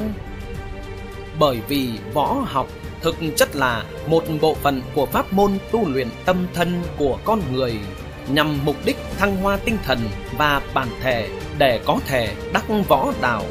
Bởi 1.39 1.59
vì 1.67 1.89
võ 2.13 2.43
học 2.45 2.67
thực 3.01 3.15
chất 3.35 3.55
là 3.55 3.83
một 4.07 4.23
bộ 4.41 4.55
phận 4.55 4.81
của 4.93 5.05
pháp 5.05 5.33
môn 5.33 5.57
tu 5.71 5.89
luyện 5.89 6.07
tâm 6.25 6.47
thân 6.53 6.83
của 6.97 7.19
con 7.25 7.41
người. 7.53 7.79
nhằm 8.27 8.59
mục 8.65 8.75
đích 8.85 8.97
thăng 9.17 9.37
hoa 9.37 9.57
tinh 9.57 9.77
thần 9.85 9.99
và 10.37 10.61
bản 10.73 10.87
thể 11.01 11.29
để 11.57 11.79
có 11.85 11.99
thể 12.07 12.35
đắc 12.53 12.63
võ 12.87 13.13
đạo. 13.21 13.43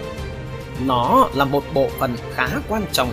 Nó 0.86 1.28
là 1.34 1.44
một 1.44 1.64
bộ 1.74 1.88
phận 1.98 2.16
khá 2.34 2.48
quan 2.68 2.82
trọng. 2.92 3.10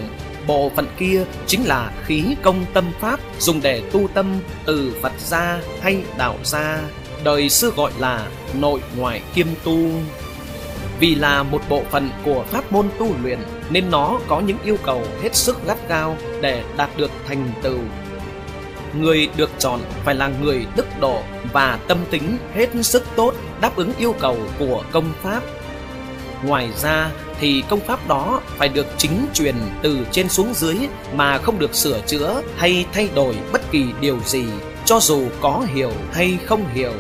Bộ 0.48 0.72
phận 0.76 0.88
kia 0.98 1.26
chính 1.48 1.64
là 1.64 1.92
khí 2.06 2.24
công 2.42 2.66
tâm 2.74 2.86
pháp 3.00 3.20
dùng 3.40 3.60
để 3.62 3.82
tu 3.92 4.08
tâm 4.14 4.40
từ 4.66 4.96
Phật 5.02 5.12
gia 5.20 5.62
hay 5.82 6.04
đạo 6.18 6.36
gia, 6.44 6.80
đời 7.24 7.50
xưa 7.50 7.70
gọi 7.70 7.92
là 8.00 8.28
nội 8.54 8.80
ngoại 8.98 9.22
kiêm 9.36 9.48
tu. 9.64 9.90
Vì 11.00 11.16
là 11.16 11.44
một 11.44 11.62
bộ 11.70 11.84
phận 11.92 12.10
của 12.26 12.44
pháp 12.50 12.72
môn 12.72 12.90
tu 13.00 13.08
luyện 13.24 13.40
nên 13.70 13.92
nó 13.92 14.20
có 14.28 14.40
những 14.40 14.58
yêu 14.64 14.78
cầu 14.84 15.04
hết 15.22 15.36
sức 15.36 15.68
gắt 15.68 15.90
gao 15.90 16.18
để 16.42 16.64
đạt 16.78 16.90
được 16.98 17.12
thành 17.28 17.52
tựu. 17.64 17.80
Người 19.00 19.30
được 19.38 19.50
chọn 19.60 19.80
phải 20.06 20.16
là 20.16 20.32
người 20.42 20.66
đức 20.76 20.86
độ 21.00 21.22
và 21.54 21.80
tâm 21.88 21.98
tính 22.10 22.38
hết 22.54 22.70
sức 22.82 23.04
tốt 23.16 23.34
đáp 23.62 23.76
ứng 23.76 23.94
yêu 23.98 24.16
cầu 24.20 24.38
của 24.60 24.84
công 24.92 25.14
pháp. 25.24 25.44
Ngoài 26.44 26.70
ra 26.82 27.12
thì 27.40 27.64
công 27.70 27.80
pháp 27.80 28.08
đó 28.08 28.42
phải 28.46 28.70
được 28.70 28.88
chính 28.98 29.26
truyền 29.34 29.56
từ 29.82 30.00
trên 30.12 30.30
xuống 30.30 30.54
dưới 30.54 30.76
mà 31.16 31.38
không 31.38 31.60
được 31.60 31.76
sửa 31.76 32.00
chữa 32.08 32.42
hay 32.58 32.86
thay 32.94 33.10
đổi 33.16 33.36
bất 33.52 33.72
kỳ 33.72 33.86
điều 34.02 34.20
gì, 34.26 34.46
cho 34.86 35.00
dù 35.00 35.28
có 35.42 35.66
hiểu 35.74 35.92
hay 36.12 36.38
không 36.46 36.66
hiểu 36.74 36.94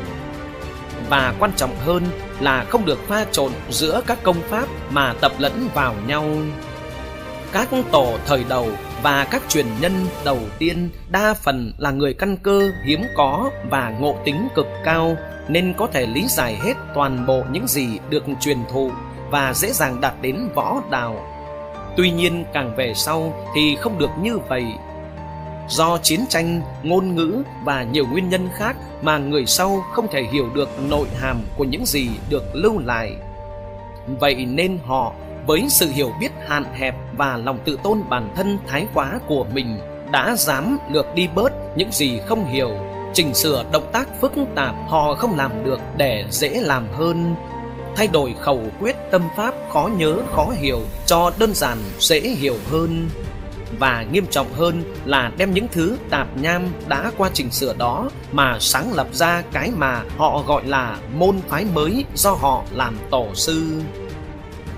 và 1.10 1.33
quan 1.39 1.51
trọng 1.55 1.75
hơn 1.86 2.03
là 2.39 2.65
không 2.69 2.86
được 2.86 3.07
pha 3.07 3.25
trộn 3.31 3.51
giữa 3.69 4.01
các 4.07 4.24
công 4.24 4.41
pháp 4.50 4.67
mà 4.89 5.13
tập 5.21 5.31
lẫn 5.38 5.69
vào 5.74 5.95
nhau. 6.07 6.25
Các 7.51 7.69
tổ 7.91 8.17
thời 8.25 8.43
đầu 8.50 8.69
và 9.03 9.24
các 9.24 9.41
truyền 9.50 9.65
nhân 9.81 10.07
đầu 10.25 10.39
tiên 10.60 10.89
đa 11.10 11.33
phần 11.33 11.74
là 11.77 11.91
người 11.91 12.13
căn 12.13 12.38
cơ 12.38 12.71
hiếm 12.86 13.03
có 13.15 13.50
và 13.69 13.93
ngộ 14.00 14.17
tính 14.25 14.48
cực 14.55 14.67
cao, 14.86 15.17
nên 15.48 15.74
có 15.77 15.88
thể 15.93 16.05
lý 16.05 16.27
giải 16.29 16.55
hết 16.55 16.74
toàn 16.95 17.25
bộ 17.25 17.43
những 17.51 17.67
gì 17.67 17.88
được 18.10 18.24
truyền 18.41 18.57
thụ 18.71 18.91
và 19.31 19.53
dễ 19.53 19.71
dàng 19.71 20.01
đạt 20.01 20.13
đến 20.21 20.50
võ 20.55 20.81
đạo. 20.89 21.27
Tuy 21.97 22.11
nhiên 22.11 22.45
càng 22.53 22.75
về 22.75 22.93
sau 22.95 23.33
thì 23.55 23.75
không 23.75 23.97
được 23.97 24.09
như 24.21 24.38
vậy 24.38 24.65
do 25.71 25.97
chiến 25.97 26.25
tranh, 26.29 26.61
ngôn 26.83 27.15
ngữ 27.15 27.43
và 27.63 27.83
nhiều 27.83 28.05
nguyên 28.11 28.29
nhân 28.29 28.50
khác 28.53 28.75
mà 29.01 29.17
người 29.17 29.45
sau 29.45 29.83
không 29.91 30.07
thể 30.11 30.23
hiểu 30.23 30.50
được 30.53 30.69
nội 30.89 31.07
hàm 31.19 31.38
của 31.57 31.63
những 31.63 31.85
gì 31.85 32.09
được 32.29 32.43
lưu 32.53 32.79
lại. 32.79 33.15
Vậy 34.19 34.45
nên 34.45 34.79
họ, 34.85 35.13
với 35.47 35.65
sự 35.69 35.89
hiểu 35.91 36.11
biết 36.19 36.31
hạn 36.47 36.63
hẹp 36.73 36.95
và 37.17 37.38
lòng 37.38 37.59
tự 37.65 37.79
tôn 37.83 38.01
bản 38.09 38.29
thân 38.35 38.57
thái 38.67 38.88
quá 38.93 39.19
của 39.27 39.45
mình, 39.53 39.77
đã 40.11 40.35
dám 40.38 40.77
lược 40.91 41.15
đi 41.15 41.27
bớt 41.35 41.51
những 41.75 41.91
gì 41.91 42.19
không 42.27 42.45
hiểu, 42.45 42.71
chỉnh 43.13 43.33
sửa 43.33 43.65
động 43.71 43.89
tác 43.91 44.21
phức 44.21 44.31
tạp 44.55 44.75
họ 44.88 45.15
không 45.15 45.38
làm 45.38 45.63
được 45.63 45.79
để 45.97 46.25
dễ 46.29 46.50
làm 46.50 46.88
hơn, 46.93 47.35
thay 47.95 48.07
đổi 48.07 48.36
khẩu 48.39 48.63
quyết 48.79 48.95
tâm 49.12 49.21
pháp 49.38 49.53
khó 49.74 49.89
nhớ 49.98 50.17
khó 50.36 50.53
hiểu 50.57 50.79
cho 51.05 51.31
đơn 51.39 51.53
giản 51.53 51.77
dễ 52.00 52.19
hiểu 52.19 52.55
hơn 52.71 53.10
và 53.79 54.05
nghiêm 54.12 54.25
trọng 54.27 54.53
hơn 54.53 54.83
là 55.05 55.31
đem 55.38 55.53
những 55.53 55.67
thứ 55.71 55.98
tạp 56.10 56.38
nham 56.38 56.67
đã 56.88 57.12
qua 57.17 57.29
chỉnh 57.33 57.51
sửa 57.51 57.74
đó 57.74 58.10
mà 58.31 58.57
sáng 58.60 58.93
lập 58.93 59.07
ra 59.13 59.43
cái 59.51 59.71
mà 59.77 60.03
họ 60.17 60.43
gọi 60.48 60.65
là 60.65 60.98
môn 61.15 61.39
phái 61.48 61.65
mới 61.74 62.05
do 62.15 62.31
họ 62.31 62.63
làm 62.71 62.98
tổ 63.12 63.27
sư. 63.33 63.81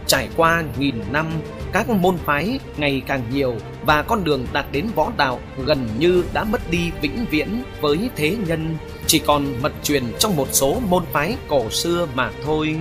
Trải 0.08 0.29
qua 0.38 0.63
nghìn 0.77 0.96
năm, 1.12 1.27
các 1.74 1.89
môn 1.89 2.18
phái 2.18 2.60
ngày 2.77 3.01
càng 3.08 3.22
nhiều 3.34 3.56
và 3.86 4.01
con 4.01 4.24
đường 4.24 4.48
đạt 4.53 4.65
đến 4.72 4.88
võ 4.96 5.12
đạo 5.18 5.39
gần 5.65 5.88
như 6.00 6.24
đã 6.34 6.44
mất 6.44 6.72
đi 6.72 6.92
vĩnh 7.01 7.25
viễn 7.30 7.63
với 7.82 8.10
thế 8.15 8.36
nhân, 8.48 8.77
chỉ 9.08 9.20
còn 9.20 9.62
mật 9.62 9.74
truyền 9.84 10.03
trong 10.20 10.36
một 10.36 10.48
số 10.51 10.80
môn 10.89 11.03
phái 11.12 11.36
cổ 11.48 11.70
xưa 11.70 12.08
mà 12.15 12.32
thôi. 12.46 12.75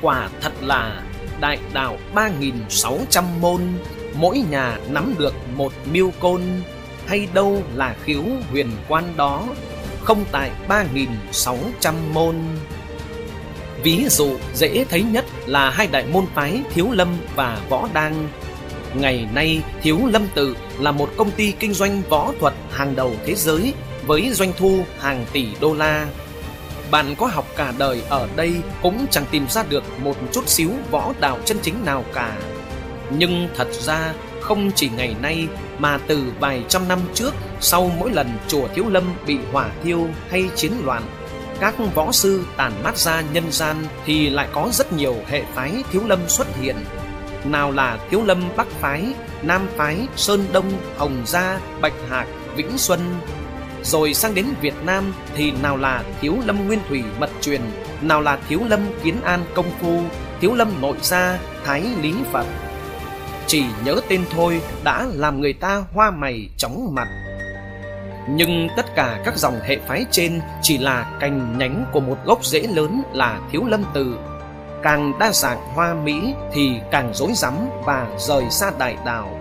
Quả 0.00 0.28
thật 0.40 0.52
là 0.60 1.02
đại 1.40 1.58
đạo 1.72 1.96
3.600 2.14 3.22
môn 3.40 3.62
mỗi 4.14 4.42
nhà 4.50 4.78
nắm 4.90 5.14
được 5.18 5.34
một 5.56 5.72
miêu 5.92 6.10
côn 6.20 6.42
hay 7.06 7.28
đâu 7.34 7.62
là 7.74 7.96
khiếu 8.04 8.22
huyền 8.50 8.70
quan 8.88 9.04
đó 9.16 9.48
không 10.04 10.24
tại 10.32 10.50
ba 10.68 10.84
nghìn 10.94 11.08
sáu 11.32 11.58
trăm 11.80 11.94
môn 12.14 12.36
ví 13.82 14.04
dụ, 14.08 14.36
dễ 14.54 14.84
thấy 14.90 15.02
nhất 15.02 15.24
là 15.46 15.70
hai 15.70 15.86
đại 15.86 16.04
môn 16.12 16.26
phái 16.34 16.62
thiếu 16.74 16.90
lâm 16.90 17.16
và 17.34 17.58
võ 17.68 17.88
đăng 17.92 18.28
ngày 18.94 19.28
nay, 19.34 19.62
thiếu 19.82 20.00
lâm 20.06 20.26
tự 20.34 20.56
là 20.80 20.92
một 20.92 21.10
công 21.16 21.30
ty 21.30 21.52
kinh 21.52 21.74
doanh 21.74 22.02
võ 22.08 22.32
thuật 22.40 22.54
hàng 22.70 22.96
đầu 22.96 23.12
thế 23.26 23.34
giới 23.34 23.74
với 24.06 24.30
doanh 24.32 24.52
thu 24.58 24.84
hàng 24.98 25.26
tỷ 25.32 25.46
đô 25.60 25.74
la. 25.74 26.06
Bạn 26.90 27.14
có 27.18 27.26
học 27.26 27.46
cả 27.56 27.72
đời 27.78 28.02
ở 28.08 28.28
đây 28.36 28.52
cũng 28.82 29.06
chẳng 29.10 29.24
tìm 29.30 29.46
ra 29.48 29.64
được 29.68 29.84
một 30.00 30.16
chút 30.32 30.48
xíu 30.48 30.70
võ 30.90 31.12
đạo 31.20 31.38
chân 31.44 31.58
chính 31.62 31.84
nào 31.84 32.04
cả. 32.14 32.36
Nhưng 33.10 33.48
thật 33.56 33.68
ra, 33.72 34.12
không 34.40 34.70
chỉ 34.74 34.90
ngày 34.96 35.14
nay, 35.22 35.46
mà 35.78 35.98
từ 36.06 36.24
vài 36.40 36.62
trăm 36.68 36.88
năm 36.88 36.98
trước, 37.14 37.34
sau 37.60 37.90
mỗi 37.98 38.10
lần 38.10 38.30
chùa 38.48 38.68
Thiếu 38.74 38.84
Lâm 38.88 39.04
bị 39.26 39.38
hỏa 39.52 39.70
thiêu 39.84 40.08
hay 40.30 40.44
chiến 40.56 40.72
loạn 40.84 41.02
các 41.60 41.74
võ 41.94 42.12
sư 42.12 42.44
tàn 42.56 42.72
mát 42.84 42.96
ra 42.96 43.22
nhân 43.32 43.44
gian 43.50 43.76
thì 44.04 44.30
lại 44.30 44.48
có 44.52 44.68
rất 44.72 44.92
nhiều 44.92 45.16
hệ 45.26 45.42
phái 45.54 45.82
Thiếu 45.92 46.02
Lâm 46.06 46.28
xuất 46.28 46.46
hiện. 46.60 46.76
Nào 47.44 47.72
là 47.72 47.98
Thiếu 48.10 48.22
Lâm 48.24 48.42
Bắc 48.56 48.66
phái, 48.66 49.04
Nam 49.42 49.66
phái, 49.76 50.06
Sơn 50.16 50.46
Đông, 50.52 50.72
Hồng 50.96 51.22
Gia, 51.26 51.60
Bạch 51.80 51.92
Hạc, 52.10 52.26
Vĩnh 52.56 52.78
Xuân. 52.78 53.00
Rồi 53.82 54.14
sang 54.14 54.34
đến 54.34 54.46
Việt 54.60 54.74
Nam 54.84 55.12
thì 55.34 55.52
nào 55.62 55.76
là 55.76 56.02
Thiếu 56.20 56.36
Lâm 56.46 56.66
Nguyên 56.66 56.80
Thủy 56.88 57.02
Mật 57.18 57.30
Truyền, 57.40 57.60
nào 58.00 58.20
là 58.20 58.38
Thiếu 58.48 58.60
Lâm 58.68 58.80
Kiến 59.02 59.20
An 59.22 59.44
Công 59.54 59.70
Phu, 59.80 60.02
Thiếu 60.40 60.54
Lâm 60.54 60.80
Nội 60.80 60.96
Gia, 61.02 61.38
Thái 61.64 61.82
Lý 62.02 62.14
Phật. 62.32 62.46
Chỉ 63.46 63.64
nhớ 63.84 64.00
tên 64.08 64.24
thôi 64.30 64.60
đã 64.84 65.06
làm 65.12 65.40
người 65.40 65.52
ta 65.52 65.84
hoa 65.92 66.10
mày 66.10 66.48
chóng 66.56 66.94
mặt 66.94 67.08
nhưng 68.28 68.68
tất 68.76 68.94
cả 68.94 69.20
các 69.24 69.36
dòng 69.36 69.60
hệ 69.64 69.78
phái 69.86 70.04
trên 70.10 70.40
chỉ 70.62 70.78
là 70.78 71.16
cành 71.20 71.58
nhánh 71.58 71.84
của 71.92 72.00
một 72.00 72.18
gốc 72.24 72.44
rễ 72.44 72.60
lớn 72.60 73.02
là 73.12 73.40
thiếu 73.50 73.64
lâm 73.64 73.84
tự 73.94 74.18
càng 74.82 75.12
đa 75.18 75.32
dạng 75.32 75.60
hoa 75.74 75.94
mỹ 75.94 76.34
thì 76.52 76.70
càng 76.90 77.10
rối 77.14 77.30
rắm 77.34 77.54
và 77.84 78.06
rời 78.18 78.50
xa 78.50 78.72
đại 78.78 78.96
đạo. 79.04 79.38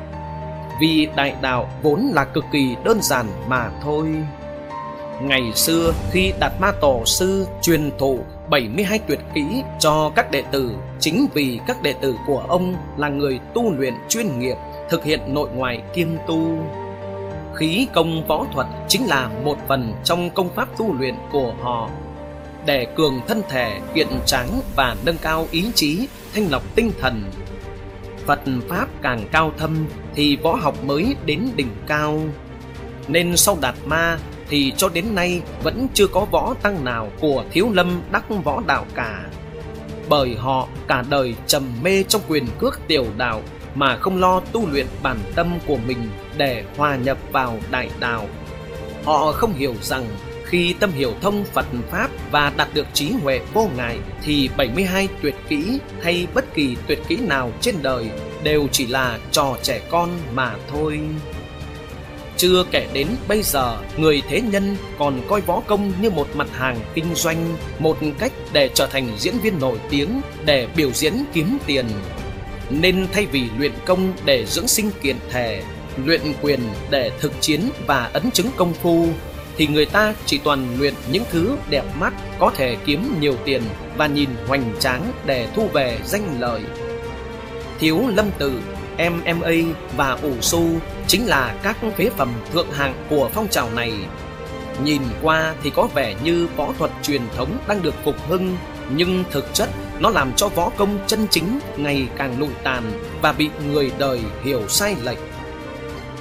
Vì 0.79 1.07
đại 1.15 1.35
đạo 1.41 1.69
vốn 1.81 2.11
là 2.13 2.25
cực 2.25 2.45
kỳ 2.51 2.75
đơn 2.83 3.01
giản 3.01 3.25
mà 3.47 3.69
thôi. 3.83 4.15
Ngày 5.21 5.51
xưa 5.55 5.93
khi 6.11 6.33
đạt 6.39 6.51
ma 6.59 6.71
tổ 6.81 7.01
sư 7.05 7.47
truyền 7.61 7.91
thụ 7.99 8.19
72 8.49 8.99
tuyệt 8.99 9.19
kỹ 9.33 9.63
cho 9.79 10.11
các 10.15 10.31
đệ 10.31 10.41
tử 10.51 10.71
chính 10.99 11.27
vì 11.33 11.59
các 11.67 11.81
đệ 11.81 11.93
tử 11.93 12.15
của 12.27 12.43
ông 12.47 12.75
là 12.97 13.09
người 13.09 13.39
tu 13.53 13.73
luyện 13.73 13.93
chuyên 14.09 14.39
nghiệp, 14.39 14.55
thực 14.89 15.03
hiện 15.03 15.19
nội 15.27 15.49
ngoại 15.55 15.81
kiêm 15.93 16.07
tu. 16.27 16.57
Khí 17.55 17.87
công 17.93 18.27
võ 18.27 18.45
thuật 18.53 18.67
chính 18.87 19.05
là 19.05 19.29
một 19.43 19.57
phần 19.67 19.93
trong 20.03 20.29
công 20.29 20.55
pháp 20.55 20.77
tu 20.77 20.93
luyện 20.93 21.15
của 21.31 21.53
họ. 21.61 21.89
Để 22.65 22.87
cường 22.95 23.21
thân 23.27 23.41
thể, 23.49 23.79
kiện 23.93 24.07
tráng 24.25 24.61
và 24.75 24.95
nâng 25.05 25.17
cao 25.17 25.47
ý 25.51 25.71
chí, 25.75 26.07
thanh 26.33 26.51
lọc 26.51 26.75
tinh 26.75 26.91
thần. 27.01 27.23
Phật 28.25 28.39
Pháp 28.69 28.87
càng 29.01 29.27
cao 29.31 29.51
thâm 29.57 29.85
thì 30.15 30.35
võ 30.35 30.55
học 30.55 30.83
mới 30.83 31.15
đến 31.25 31.49
đỉnh 31.55 31.71
cao. 31.87 32.19
Nên 33.07 33.37
sau 33.37 33.57
Đạt 33.61 33.75
Ma 33.85 34.17
thì 34.49 34.73
cho 34.77 34.89
đến 34.89 35.15
nay 35.15 35.41
vẫn 35.63 35.87
chưa 35.93 36.07
có 36.07 36.25
võ 36.31 36.53
tăng 36.61 36.85
nào 36.85 37.09
của 37.19 37.43
thiếu 37.51 37.69
lâm 37.73 38.01
đắc 38.11 38.23
võ 38.43 38.61
đạo 38.67 38.85
cả 38.95 39.25
bởi 40.11 40.35
họ 40.35 40.67
cả 40.87 41.03
đời 41.09 41.35
trầm 41.47 41.63
mê 41.83 42.03
trong 42.03 42.21
quyền 42.27 42.47
cước 42.59 42.79
tiểu 42.87 43.05
đạo 43.17 43.41
mà 43.75 43.97
không 43.97 44.19
lo 44.19 44.39
tu 44.39 44.67
luyện 44.71 44.87
bản 45.03 45.17
tâm 45.35 45.59
của 45.67 45.77
mình 45.87 46.09
để 46.37 46.63
hòa 46.77 46.95
nhập 46.95 47.17
vào 47.31 47.59
đại 47.71 47.89
đạo 47.99 48.27
họ 49.05 49.31
không 49.31 49.53
hiểu 49.53 49.75
rằng 49.81 50.05
khi 50.45 50.75
tâm 50.79 50.91
hiểu 50.91 51.13
thông 51.21 51.45
Phật 51.45 51.65
Pháp 51.91 52.09
và 52.31 52.51
đạt 52.57 52.67
được 52.73 52.87
trí 52.93 53.11
huệ 53.11 53.41
vô 53.53 53.69
ngại 53.77 53.97
thì 54.23 54.49
72 54.57 55.07
tuyệt 55.21 55.35
kỹ 55.49 55.79
hay 56.01 56.27
bất 56.33 56.53
kỳ 56.53 56.77
tuyệt 56.87 56.99
kỹ 57.07 57.17
nào 57.17 57.51
trên 57.61 57.75
đời 57.81 58.09
đều 58.43 58.67
chỉ 58.71 58.87
là 58.87 59.19
trò 59.31 59.57
trẻ 59.63 59.81
con 59.89 60.09
mà 60.33 60.55
thôi. 60.71 60.99
Chưa 62.37 62.63
kể 62.71 62.87
đến 62.93 63.07
bây 63.27 63.43
giờ, 63.43 63.77
người 63.97 64.21
thế 64.29 64.41
nhân 64.41 64.77
còn 64.97 65.21
coi 65.27 65.41
võ 65.41 65.59
công 65.59 65.91
như 66.01 66.09
một 66.09 66.27
mặt 66.35 66.47
hàng 66.51 66.79
kinh 66.93 67.15
doanh, 67.15 67.57
một 67.79 67.97
cách 68.19 68.31
để 68.53 68.69
trở 68.73 68.87
thành 68.87 69.07
diễn 69.17 69.37
viên 69.43 69.59
nổi 69.59 69.77
tiếng, 69.89 70.21
để 70.45 70.67
biểu 70.75 70.91
diễn 70.91 71.13
kiếm 71.33 71.57
tiền. 71.65 71.85
Nên 72.79 73.07
thay 73.11 73.25
vì 73.25 73.49
luyện 73.57 73.71
công 73.85 74.13
để 74.25 74.45
dưỡng 74.45 74.67
sinh 74.67 74.91
kiện 75.01 75.15
thể, 75.29 75.63
luyện 76.05 76.21
quyền 76.41 76.59
để 76.89 77.11
thực 77.19 77.41
chiến 77.41 77.61
và 77.87 78.09
ấn 78.13 78.31
chứng 78.31 78.47
công 78.55 78.73
phu, 78.73 79.07
thì 79.57 79.67
người 79.67 79.85
ta 79.85 80.13
chỉ 80.25 80.37
toàn 80.43 80.67
luyện 80.79 80.93
những 81.11 81.23
thứ 81.31 81.55
đẹp 81.69 81.83
mắt 81.99 82.13
có 82.39 82.51
thể 82.55 82.77
kiếm 82.85 83.15
nhiều 83.19 83.35
tiền 83.45 83.61
và 83.97 84.07
nhìn 84.07 84.29
hoành 84.47 84.73
tráng 84.79 85.11
để 85.25 85.47
thu 85.55 85.67
về 85.67 85.99
danh 86.05 86.39
lợi. 86.39 86.61
Thiếu 87.79 88.03
lâm 88.15 88.31
tử 88.37 88.61
MMA 88.97 89.73
và 89.97 90.17
ủ 90.21 90.33
su 90.41 90.65
chính 91.07 91.27
là 91.27 91.55
các 91.63 91.77
phế 91.97 92.09
phẩm 92.09 92.33
thượng 92.53 92.71
hạng 92.71 92.93
của 93.09 93.29
phong 93.33 93.47
trào 93.47 93.69
này. 93.75 93.93
Nhìn 94.83 95.01
qua 95.21 95.53
thì 95.63 95.69
có 95.75 95.87
vẻ 95.95 96.15
như 96.23 96.47
võ 96.55 96.73
thuật 96.77 96.91
truyền 97.03 97.21
thống 97.35 97.57
đang 97.67 97.83
được 97.83 97.93
phục 98.03 98.15
hưng, 98.27 98.57
nhưng 98.95 99.23
thực 99.31 99.53
chất 99.53 99.69
nó 100.01 100.09
làm 100.09 100.33
cho 100.35 100.47
võ 100.47 100.69
công 100.77 100.99
chân 101.07 101.27
chính 101.29 101.59
ngày 101.77 102.07
càng 102.17 102.39
lụi 102.39 102.49
tàn 102.63 102.91
và 103.21 103.31
bị 103.31 103.49
người 103.71 103.91
đời 103.97 104.19
hiểu 104.43 104.67
sai 104.67 104.95
lệch. 105.03 105.17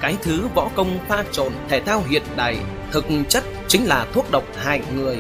Cái 0.01 0.17
thứ 0.23 0.49
võ 0.55 0.71
công 0.75 0.99
pha 1.09 1.25
trộn 1.33 1.53
thể 1.69 1.81
thao 1.81 2.03
hiện 2.09 2.23
đại 2.37 2.57
thực 2.91 3.05
chất 3.29 3.45
chính 3.69 3.85
là 3.85 4.07
thuốc 4.13 4.31
độc 4.31 4.45
hại 4.57 4.81
người. 4.95 5.19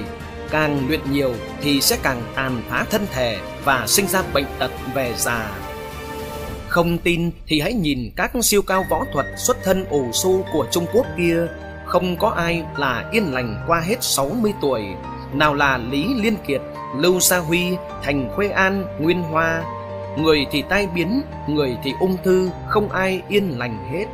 Càng 0.51 0.89
luyện 0.89 1.01
nhiều 1.11 1.35
thì 1.61 1.81
sẽ 1.81 1.99
càng 2.03 2.23
tàn 2.35 2.63
phá 2.69 2.87
thân 2.91 3.07
thể 3.13 3.39
và 3.65 3.87
sinh 3.87 4.07
ra 4.07 4.23
bệnh 4.35 4.47
tật 4.59 4.71
về 4.95 5.15
già. 5.17 5.51
Không 6.69 6.99
tin 6.99 7.31
thì 7.47 7.61
hãy 7.61 7.73
nhìn 7.73 8.11
các 8.17 8.33
siêu 8.43 8.63
cao 8.63 8.87
võ 8.91 9.05
thuật 9.13 9.27
xuất 9.37 9.57
thân 9.65 9.85
ủ 9.85 10.11
su 10.13 10.47
của 10.53 10.67
Trung 10.71 10.87
Quốc 10.93 11.07
kia 11.19 11.47
không 11.91 12.17
có 12.17 12.29
ai 12.29 12.63
là 12.77 13.09
yên 13.13 13.35
lành 13.35 13.65
qua 13.67 13.81
hết 13.81 13.97
60 14.01 14.53
tuổi. 14.63 14.83
Nào 15.33 15.55
là 15.55 15.79
Lý 15.79 16.15
Liên 16.15 16.37
Kiệt, 16.47 16.61
Lưu 16.97 17.21
Sa 17.21 17.39
Huy, 17.39 17.77
Thành 18.03 18.31
Khuê 18.35 18.49
An, 18.49 18.85
Nguyên 19.01 19.23
Hoa. 19.23 19.63
Người 20.19 20.47
thì 20.51 20.63
tai 20.63 20.87
biến, 20.87 21.23
người 21.49 21.77
thì 21.83 21.93
ung 22.01 22.17
thư, 22.25 22.51
không 22.69 22.89
ai 22.89 23.23
yên 23.29 23.59
lành 23.59 23.91
hết. 23.93 24.07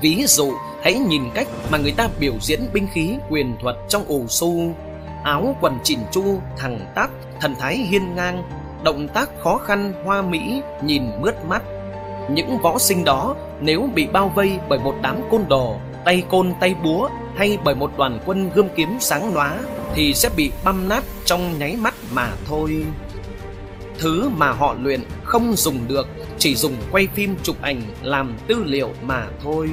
Ví 0.00 0.24
dụ, 0.26 0.52
hãy 0.82 0.94
nhìn 0.94 1.22
cách 1.34 1.48
mà 1.70 1.78
người 1.78 1.92
ta 1.96 2.08
biểu 2.20 2.34
diễn 2.40 2.60
binh 2.72 2.86
khí 2.92 3.16
quyền 3.30 3.56
thuật 3.60 3.76
trong 3.88 4.04
ủ 4.04 4.24
su. 4.28 4.74
Áo 5.24 5.56
quần 5.60 5.78
chỉn 5.82 5.98
chu, 6.10 6.38
thẳng 6.56 6.80
tắp, 6.94 7.10
thần 7.40 7.54
thái 7.58 7.76
hiên 7.76 8.14
ngang, 8.14 8.42
động 8.82 9.08
tác 9.08 9.30
khó 9.40 9.58
khăn, 9.58 9.92
hoa 10.04 10.22
mỹ, 10.22 10.62
nhìn 10.82 11.02
mướt 11.20 11.44
mắt. 11.44 11.62
Những 12.30 12.58
võ 12.58 12.78
sinh 12.78 13.04
đó 13.04 13.36
nếu 13.60 13.88
bị 13.94 14.06
bao 14.06 14.32
vây 14.34 14.58
bởi 14.68 14.78
một 14.78 14.94
đám 15.02 15.16
côn 15.30 15.40
đồ 15.48 15.76
tay 16.04 16.22
côn 16.28 16.52
tay 16.60 16.74
búa 16.82 17.08
hay 17.36 17.58
bởi 17.64 17.74
một 17.74 17.98
đoàn 17.98 18.20
quân 18.26 18.50
gươm 18.54 18.68
kiếm 18.76 18.96
sáng 19.00 19.34
lóa 19.34 19.58
thì 19.94 20.14
sẽ 20.14 20.30
bị 20.36 20.50
băm 20.64 20.88
nát 20.88 21.04
trong 21.24 21.58
nháy 21.58 21.76
mắt 21.76 21.94
mà 22.12 22.28
thôi. 22.46 22.84
Thứ 23.98 24.28
mà 24.28 24.52
họ 24.52 24.76
luyện 24.80 25.00
không 25.24 25.56
dùng 25.56 25.78
được, 25.88 26.08
chỉ 26.38 26.54
dùng 26.54 26.76
quay 26.90 27.08
phim 27.14 27.36
chụp 27.42 27.62
ảnh 27.62 27.82
làm 28.02 28.36
tư 28.46 28.64
liệu 28.66 28.92
mà 29.02 29.26
thôi. 29.42 29.70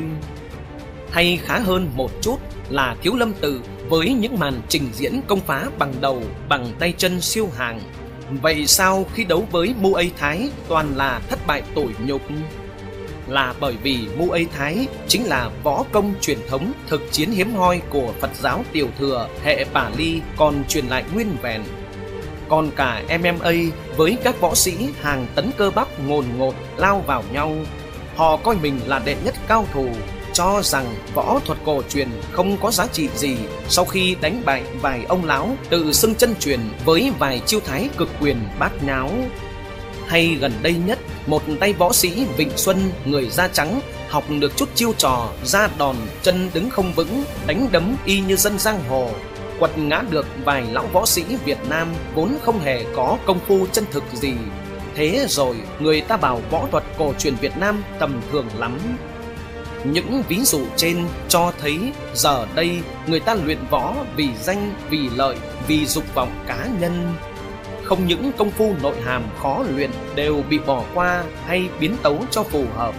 Hay 1.11 1.39
khá 1.43 1.59
hơn 1.59 1.89
một 1.95 2.11
chút 2.21 2.37
là 2.69 2.95
Thiếu 3.01 3.15
Lâm 3.15 3.33
Tự 3.33 3.61
với 3.89 4.13
những 4.13 4.39
màn 4.39 4.61
trình 4.69 4.89
diễn 4.93 5.21
công 5.27 5.39
phá 5.39 5.65
bằng 5.79 5.93
đầu, 6.01 6.21
bằng 6.49 6.67
tay 6.79 6.93
chân 6.97 7.21
siêu 7.21 7.49
hàng. 7.57 7.79
Vậy 8.41 8.67
sao 8.67 9.05
khi 9.13 9.23
đấu 9.23 9.47
với 9.51 9.75
Mu 9.81 9.93
A 9.93 10.03
Thái 10.17 10.49
toàn 10.67 10.95
là 10.95 11.21
thất 11.29 11.39
bại 11.47 11.61
tủi 11.75 11.89
nhục? 12.05 12.21
Là 13.27 13.53
bởi 13.59 13.75
vì 13.83 14.07
Mu 14.17 14.35
Thái 14.57 14.87
chính 15.07 15.25
là 15.25 15.49
võ 15.63 15.83
công 15.91 16.13
truyền 16.21 16.37
thống 16.49 16.73
thực 16.87 17.11
chiến 17.11 17.31
hiếm 17.31 17.53
hoi 17.53 17.81
của 17.89 18.13
Phật 18.19 18.29
giáo 18.35 18.63
tiểu 18.71 18.87
thừa 18.99 19.29
hệ 19.43 19.65
Bà 19.73 19.89
Ly 19.97 20.21
còn 20.37 20.63
truyền 20.67 20.87
lại 20.87 21.03
nguyên 21.13 21.35
vẹn. 21.41 21.63
Còn 22.49 22.71
cả 22.75 23.03
MMA 23.19 23.51
với 23.97 24.17
các 24.23 24.41
võ 24.41 24.55
sĩ 24.55 24.75
hàng 25.01 25.27
tấn 25.35 25.51
cơ 25.57 25.71
bắp 25.75 25.99
ngồn 25.99 26.25
ngột 26.37 26.55
lao 26.77 27.03
vào 27.07 27.23
nhau, 27.33 27.55
họ 28.15 28.37
coi 28.37 28.55
mình 28.55 28.79
là 28.85 29.01
đệ 29.05 29.15
nhất 29.25 29.35
cao 29.47 29.65
thủ, 29.73 29.89
cho 30.37 30.61
rằng 30.63 30.95
võ 31.13 31.39
thuật 31.45 31.59
cổ 31.65 31.81
truyền 31.89 32.09
không 32.31 32.57
có 32.57 32.71
giá 32.71 32.87
trị 32.87 33.09
gì 33.15 33.37
sau 33.69 33.85
khi 33.85 34.15
đánh 34.21 34.41
bại 34.45 34.63
vài 34.81 35.05
ông 35.07 35.25
lão 35.25 35.49
tự 35.69 35.93
xưng 35.93 36.15
chân 36.15 36.35
truyền 36.39 36.59
với 36.85 37.11
vài 37.19 37.41
chiêu 37.45 37.59
thái 37.65 37.89
cực 37.97 38.09
quyền 38.21 38.37
bát 38.59 38.83
nháo 38.83 39.11
hay 40.07 40.37
gần 40.41 40.51
đây 40.61 40.75
nhất, 40.85 40.99
một 41.25 41.43
tay 41.59 41.73
võ 41.73 41.93
sĩ 41.93 42.25
Vịnh 42.37 42.51
Xuân, 42.55 42.91
người 43.05 43.29
da 43.29 43.47
trắng, 43.47 43.81
học 44.09 44.23
được 44.39 44.57
chút 44.57 44.69
chiêu 44.75 44.93
trò, 44.97 45.29
ra 45.43 45.69
đòn, 45.77 45.95
chân 46.21 46.49
đứng 46.53 46.69
không 46.69 46.93
vững, 46.93 47.23
đánh 47.47 47.67
đấm 47.71 47.95
y 48.05 48.19
như 48.19 48.35
dân 48.35 48.59
giang 48.59 48.83
hồ. 48.89 49.09
Quật 49.59 49.77
ngã 49.77 50.03
được 50.09 50.25
vài 50.45 50.63
lão 50.71 50.87
võ 50.93 51.05
sĩ 51.05 51.23
Việt 51.45 51.57
Nam 51.69 51.87
vốn 52.15 52.37
không 52.43 52.59
hề 52.59 52.85
có 52.95 53.17
công 53.25 53.39
phu 53.39 53.67
chân 53.71 53.85
thực 53.91 54.03
gì. 54.13 54.33
Thế 54.95 55.25
rồi 55.29 55.55
người 55.79 56.01
ta 56.01 56.17
bảo 56.17 56.41
võ 56.51 56.67
thuật 56.71 56.83
cổ 56.97 57.13
truyền 57.19 57.35
Việt 57.35 57.57
Nam 57.57 57.83
tầm 57.99 58.21
thường 58.31 58.47
lắm. 58.57 58.79
Những 59.83 60.23
ví 60.27 60.39
dụ 60.43 60.65
trên 60.75 61.07
cho 61.29 61.51
thấy 61.61 61.77
giờ 62.13 62.47
đây 62.55 62.79
người 63.07 63.19
ta 63.19 63.35
luyện 63.45 63.57
võ 63.69 63.93
vì 64.15 64.29
danh, 64.43 64.73
vì 64.89 65.09
lợi, 65.15 65.35
vì 65.67 65.85
dục 65.85 66.03
vọng 66.13 66.43
cá 66.47 66.67
nhân 66.79 67.13
không 67.87 68.07
những 68.07 68.31
công 68.37 68.51
phu 68.51 68.75
nội 68.83 68.95
hàm 69.05 69.23
khó 69.41 69.63
luyện 69.75 69.91
đều 70.15 70.43
bị 70.49 70.59
bỏ 70.59 70.83
qua 70.93 71.23
hay 71.45 71.69
biến 71.79 71.95
tấu 72.03 72.19
cho 72.31 72.43
phù 72.43 72.65
hợp. 72.75 72.95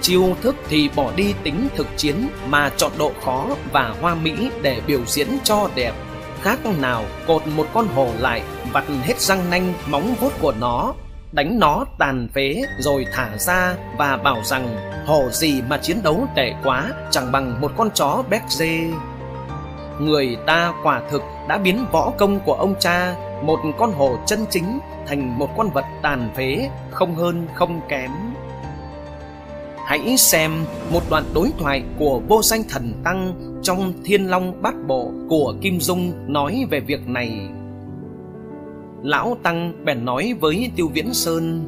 Chiêu 0.00 0.36
thức 0.42 0.56
thì 0.68 0.90
bỏ 0.96 1.12
đi 1.16 1.34
tính 1.42 1.68
thực 1.76 1.86
chiến 1.96 2.28
mà 2.48 2.70
chọn 2.76 2.92
độ 2.98 3.12
khó 3.24 3.46
và 3.72 3.94
hoa 4.00 4.14
mỹ 4.14 4.50
để 4.62 4.80
biểu 4.86 5.00
diễn 5.06 5.28
cho 5.44 5.68
đẹp. 5.74 5.92
Khác 6.42 6.58
nào 6.80 7.04
cột 7.26 7.46
một 7.46 7.66
con 7.72 7.88
hổ 7.88 8.08
lại, 8.18 8.42
vặt 8.72 8.84
hết 9.02 9.20
răng 9.20 9.50
nanh 9.50 9.72
móng 9.86 10.14
vuốt 10.20 10.32
của 10.40 10.52
nó, 10.60 10.94
đánh 11.32 11.58
nó 11.58 11.84
tàn 11.98 12.28
phế 12.34 12.62
rồi 12.78 13.06
thả 13.12 13.36
ra 13.38 13.74
và 13.98 14.16
bảo 14.16 14.40
rằng 14.44 14.76
hổ 15.06 15.28
gì 15.30 15.62
mà 15.68 15.78
chiến 15.78 16.02
đấu 16.02 16.26
tệ 16.36 16.52
quá 16.64 16.90
chẳng 17.10 17.32
bằng 17.32 17.60
một 17.60 17.72
con 17.76 17.90
chó 17.94 18.22
béc 18.30 18.42
dê. 18.48 18.80
Người 20.00 20.36
ta 20.46 20.74
quả 20.82 21.02
thực 21.10 21.22
đã 21.48 21.58
biến 21.58 21.84
võ 21.92 22.10
công 22.18 22.40
của 22.40 22.54
ông 22.54 22.74
cha, 22.80 23.16
một 23.42 23.58
con 23.78 23.92
hổ 23.92 24.16
chân 24.26 24.40
chính, 24.50 24.78
thành 25.06 25.38
một 25.38 25.48
con 25.56 25.70
vật 25.70 25.84
tàn 26.02 26.30
phế, 26.36 26.70
không 26.90 27.14
hơn, 27.14 27.46
không 27.54 27.80
kém. 27.88 28.10
Hãy 29.86 30.16
xem 30.16 30.52
một 30.92 31.02
đoạn 31.10 31.24
đối 31.34 31.50
thoại 31.58 31.82
của 31.98 32.20
vô 32.28 32.42
danh 32.42 32.62
thần 32.68 32.92
tăng 33.04 33.34
trong 33.62 33.92
thiên 34.04 34.30
long 34.30 34.62
bát 34.62 34.74
bộ 34.86 35.12
của 35.28 35.54
kim 35.60 35.80
dung 35.80 36.12
nói 36.32 36.66
về 36.70 36.80
việc 36.80 37.08
này. 37.08 37.48
Lão 39.02 39.36
tăng 39.42 39.84
bèn 39.84 40.04
nói 40.04 40.34
với 40.40 40.70
tiêu 40.76 40.88
viễn 40.94 41.14
sơn, 41.14 41.64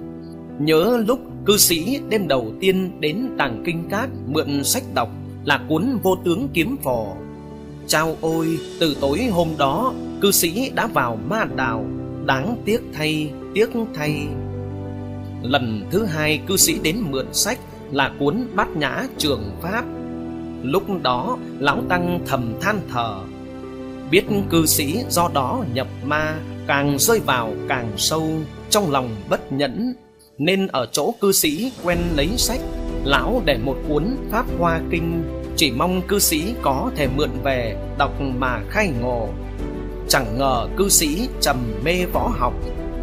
nhớ 0.59 1.03
lúc 1.07 1.21
cư 1.47 1.57
sĩ 1.57 2.01
đêm 2.09 2.29
đầu 2.29 2.47
tiên 2.61 3.01
đến 3.01 3.29
tàng 3.38 3.62
kinh 3.66 3.88
cát 3.88 4.09
mượn 4.27 4.64
sách 4.64 4.83
đọc 4.95 5.09
là 5.45 5.61
cuốn 5.68 5.99
vô 6.03 6.16
tướng 6.25 6.49
kiếm 6.55 6.77
phò. 6.83 7.05
Chao 7.87 8.16
ôi, 8.21 8.59
từ 8.81 8.97
tối 9.01 9.25
hôm 9.33 9.49
đó, 9.59 9.95
cư 10.21 10.31
sĩ 10.31 10.71
đã 10.75 10.87
vào 10.87 11.18
ma 11.29 11.45
đào, 11.57 11.87
đáng 12.25 12.57
tiếc 12.64 12.81
thay, 12.92 13.31
tiếc 13.55 13.71
thay. 13.95 14.27
Lần 15.42 15.87
thứ 15.90 16.05
hai 16.05 16.40
cư 16.47 16.57
sĩ 16.57 16.79
đến 16.83 16.97
mượn 17.11 17.27
sách 17.33 17.59
là 17.92 18.12
cuốn 18.18 18.47
Bát 18.55 18.77
Nhã 18.77 19.07
Trường 19.18 19.51
Pháp. 19.62 19.85
Lúc 20.62 21.03
đó, 21.03 21.38
Lão 21.59 21.83
Tăng 21.88 22.21
thầm 22.27 22.55
than 22.61 22.81
thở. 22.92 23.21
Biết 24.11 24.25
cư 24.51 24.66
sĩ 24.66 24.99
do 25.09 25.31
đó 25.35 25.64
nhập 25.75 25.87
ma, 26.05 26.37
càng 26.66 26.99
rơi 26.99 27.21
vào 27.27 27.55
càng 27.68 27.92
sâu, 27.97 28.29
trong 28.71 28.90
lòng 28.90 29.11
bất 29.29 29.53
nhẫn, 29.53 29.95
nên 30.38 30.66
ở 30.66 30.87
chỗ 30.92 31.14
cư 31.21 31.33
sĩ 31.33 31.73
quen 31.85 31.99
lấy 32.16 32.29
sách, 32.37 32.61
lão 33.05 33.42
để 33.45 33.59
một 33.64 33.77
cuốn 33.88 34.16
Pháp 34.31 34.47
Hoa 34.59 34.81
Kinh 34.90 35.23
chỉ 35.57 35.71
mong 35.71 36.03
cư 36.03 36.19
sĩ 36.19 36.55
có 36.62 36.91
thể 36.97 37.09
mượn 37.17 37.31
về 37.43 37.77
đọc 37.99 38.21
mà 38.38 38.61
khai 38.69 38.93
ngộ. 39.01 39.29
Chẳng 40.09 40.38
ngờ 40.38 40.69
cư 40.77 40.88
sĩ 40.88 41.29
trầm 41.41 41.57
mê 41.85 42.05
võ 42.12 42.31
học, 42.38 42.55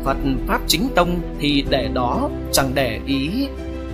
phật 0.03 0.17
pháp 0.47 0.61
chính 0.67 0.87
tông 0.95 1.19
thì 1.39 1.65
để 1.69 1.89
đó 1.93 2.29
chẳng 2.51 2.71
để 2.73 2.99
ý. 3.05 3.47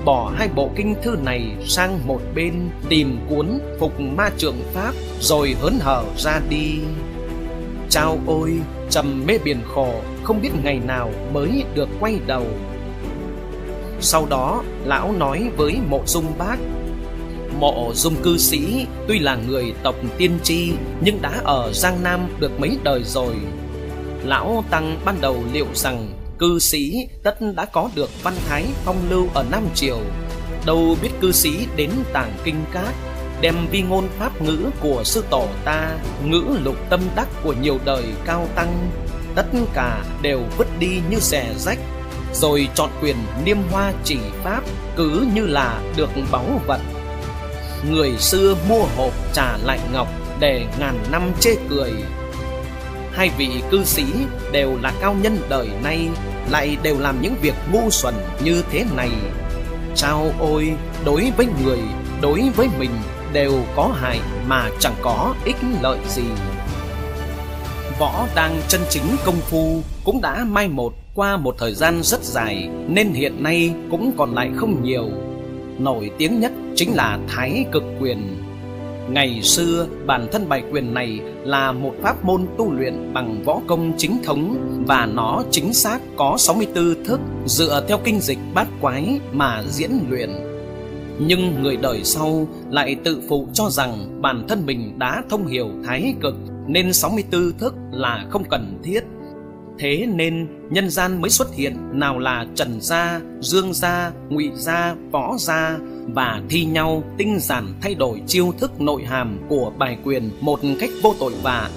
Bỏ 0.05 0.31
hai 0.35 0.49
bộ 0.55 0.69
kinh 0.75 0.95
thư 1.03 1.17
này 1.23 1.55
sang 1.65 2.07
một 2.07 2.21
bên, 2.35 2.53
tìm 2.89 3.17
cuốn 3.29 3.59
phục 3.79 3.99
ma 3.99 4.29
trượng 4.37 4.57
pháp 4.73 4.93
rồi 5.19 5.55
hớn 5.61 5.73
hở 5.79 6.03
ra 6.17 6.41
đi. 6.49 6.79
Chao 7.89 8.19
ôi, 8.25 8.53
trầm 8.89 9.23
mê 9.27 9.37
biển 9.43 9.57
khổ, 9.67 9.93
không 10.23 10.41
biết 10.41 10.49
ngày 10.63 10.79
nào 10.87 11.11
mới 11.33 11.63
được 11.75 11.89
quay 11.99 12.19
đầu. 12.27 12.45
Sau 13.99 14.27
đó, 14.29 14.63
lão 14.85 15.11
nói 15.11 15.49
với 15.57 15.77
mộ 15.89 16.01
dung 16.05 16.25
bác 16.37 16.57
Mộ 17.59 17.91
dung 17.93 18.15
cư 18.23 18.37
sĩ 18.37 18.85
tuy 19.07 19.19
là 19.19 19.35
người 19.35 19.73
tộc 19.83 19.95
tiên 20.17 20.39
tri 20.43 20.71
nhưng 21.01 21.21
đã 21.21 21.41
ở 21.43 21.73
Giang 21.73 22.03
Nam 22.03 22.27
được 22.39 22.59
mấy 22.59 22.77
đời 22.83 23.03
rồi. 23.03 23.35
Lão 24.23 24.63
Tăng 24.69 24.99
ban 25.05 25.21
đầu 25.21 25.43
liệu 25.53 25.67
rằng 25.73 26.09
cư 26.39 26.59
sĩ 26.59 27.07
tất 27.23 27.37
đã 27.55 27.65
có 27.65 27.89
được 27.95 28.09
văn 28.23 28.33
thái 28.49 28.65
phong 28.85 29.09
lưu 29.09 29.27
ở 29.33 29.45
Nam 29.51 29.63
Triều. 29.75 29.99
Đâu 30.65 30.95
biết 31.01 31.09
cư 31.21 31.31
sĩ 31.31 31.67
đến 31.75 31.89
tàng 32.13 32.31
kinh 32.43 32.65
cát 32.71 32.93
đem 33.41 33.55
vi 33.71 33.81
ngôn 33.81 34.07
pháp 34.19 34.41
ngữ 34.41 34.69
của 34.81 35.01
sư 35.03 35.23
tổ 35.29 35.47
ta, 35.65 35.97
ngữ 36.25 36.43
lục 36.63 36.75
tâm 36.89 37.01
đắc 37.15 37.27
của 37.43 37.53
nhiều 37.61 37.79
đời 37.85 38.03
cao 38.25 38.47
tăng, 38.55 38.89
tất 39.35 39.45
cả 39.73 40.03
đều 40.21 40.41
vứt 40.57 40.67
đi 40.79 41.01
như 41.09 41.19
xẻ 41.19 41.53
rách, 41.57 41.79
rồi 42.33 42.67
chọn 42.75 42.89
quyền 43.01 43.15
niêm 43.45 43.57
hoa 43.71 43.93
chỉ 44.03 44.17
pháp 44.43 44.61
cứ 44.95 45.27
như 45.35 45.45
là 45.45 45.81
được 45.97 46.09
báu 46.31 46.61
vật 46.67 46.79
người 47.89 48.17
xưa 48.17 48.55
mua 48.69 48.83
hộp 48.95 49.13
trà 49.33 49.57
lại 49.57 49.79
ngọc 49.93 50.07
để 50.39 50.65
ngàn 50.79 50.99
năm 51.11 51.31
chê 51.39 51.51
cười 51.69 51.93
hai 53.15 53.31
vị 53.37 53.49
cư 53.71 53.83
sĩ 53.83 54.03
đều 54.51 54.77
là 54.81 54.93
cao 55.01 55.15
nhân 55.21 55.37
đời 55.49 55.69
nay, 55.83 56.09
lại 56.49 56.77
đều 56.83 56.99
làm 56.99 57.21
những 57.21 57.35
việc 57.41 57.55
ngu 57.71 57.89
xuẩn 57.89 58.13
như 58.43 58.63
thế 58.71 58.85
này 58.95 59.09
chao 59.95 60.31
ôi, 60.39 60.73
đối 61.05 61.31
với 61.37 61.47
người, 61.63 61.79
đối 62.21 62.49
với 62.55 62.67
mình 62.79 62.91
đều 63.33 63.53
có 63.75 63.95
hại 64.01 64.19
mà 64.47 64.69
chẳng 64.79 64.95
có 65.01 65.35
ích 65.45 65.55
lợi 65.81 65.99
gì. 66.09 66.23
Võ 67.99 68.27
đang 68.35 68.61
chân 68.67 68.81
chính 68.89 69.03
công 69.25 69.35
phu 69.35 69.81
cũng 70.05 70.21
đã 70.21 70.45
mai 70.49 70.67
một 70.67 70.93
qua 71.13 71.37
một 71.37 71.55
thời 71.59 71.73
gian 71.73 72.03
rất 72.03 72.23
dài, 72.23 72.69
nên 72.87 73.13
hiện 73.13 73.43
nay 73.43 73.73
cũng 73.91 74.11
còn 74.17 74.35
lại 74.35 74.51
không 74.55 74.83
nhiều. 74.83 75.09
Nổi 75.79 76.11
tiếng 76.17 76.39
nhất 76.39 76.51
chính 76.75 76.95
là 76.95 77.19
Thái 77.27 77.65
Cực 77.71 77.83
Quyền. 77.99 78.17
Ngày 79.09 79.41
xưa, 79.41 79.87
bản 80.05 80.27
thân 80.31 80.49
bài 80.49 80.63
quyền 80.71 80.93
này 80.93 81.19
là 81.43 81.71
một 81.71 81.93
pháp 82.01 82.25
môn 82.25 82.45
tu 82.57 82.71
luyện 82.71 83.13
bằng 83.13 83.43
võ 83.45 83.61
công 83.67 83.93
chính 83.97 84.17
thống 84.23 84.57
và 84.87 85.05
nó 85.05 85.43
chính 85.51 85.73
xác 85.73 85.99
có 86.17 86.35
64 86.37 87.03
thức 87.05 87.19
dựa 87.45 87.85
theo 87.87 87.97
kinh 88.03 88.19
dịch 88.19 88.37
bát 88.53 88.67
quái 88.81 89.19
mà 89.33 89.63
diễn 89.69 89.91
luyện. 90.09 90.29
Nhưng 91.19 91.63
người 91.63 91.77
đời 91.77 92.03
sau 92.03 92.47
lại 92.69 92.95
tự 93.03 93.21
phụ 93.29 93.47
cho 93.53 93.69
rằng 93.69 94.21
bản 94.21 94.45
thân 94.47 94.65
mình 94.65 94.99
đã 94.99 95.23
thông 95.29 95.47
hiểu 95.47 95.67
thái 95.85 96.13
cực 96.21 96.35
nên 96.67 96.93
64 96.93 97.51
thức 97.57 97.75
là 97.91 98.25
không 98.29 98.43
cần 98.49 98.79
thiết. 98.83 99.01
Thế 99.79 100.07
nên 100.15 100.47
nhân 100.69 100.89
gian 100.89 101.21
mới 101.21 101.29
xuất 101.29 101.55
hiện 101.55 101.77
nào 101.91 102.19
là 102.19 102.45
Trần 102.55 102.81
Gia, 102.81 103.21
Dương 103.39 103.73
Gia, 103.73 104.11
Ngụy 104.29 104.51
Gia, 104.55 104.95
Võ 105.11 105.35
Gia 105.37 105.77
và 106.07 106.41
thi 106.49 106.65
nhau 106.65 107.03
tinh 107.17 107.39
giản 107.39 107.73
thay 107.81 107.95
đổi 107.95 108.21
chiêu 108.27 108.53
thức 108.59 108.81
nội 108.81 109.03
hàm 109.03 109.37
của 109.49 109.71
bài 109.77 109.97
quyền 110.03 110.29
một 110.41 110.59
cách 110.79 110.89
vô 111.01 111.15
tội 111.19 111.33
vạ. 111.43 111.69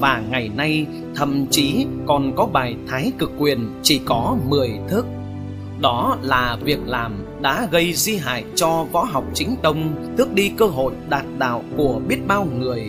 Và 0.00 0.22
ngày 0.30 0.50
nay 0.56 0.86
thậm 1.14 1.46
chí 1.50 1.86
còn 2.06 2.32
có 2.36 2.46
bài 2.46 2.76
thái 2.88 3.12
cực 3.18 3.32
quyền 3.38 3.80
chỉ 3.82 4.00
có 4.04 4.36
10 4.48 4.70
thức. 4.88 5.06
Đó 5.80 6.16
là 6.22 6.58
việc 6.64 6.80
làm 6.86 7.12
đã 7.42 7.68
gây 7.70 7.92
di 7.92 8.16
hại 8.16 8.44
cho 8.54 8.86
võ 8.92 9.04
học 9.04 9.24
chính 9.34 9.56
tông, 9.62 10.12
tước 10.16 10.34
đi 10.34 10.52
cơ 10.56 10.66
hội 10.66 10.92
đạt 11.08 11.24
đạo 11.38 11.62
của 11.76 12.00
biết 12.08 12.18
bao 12.26 12.48
người. 12.58 12.88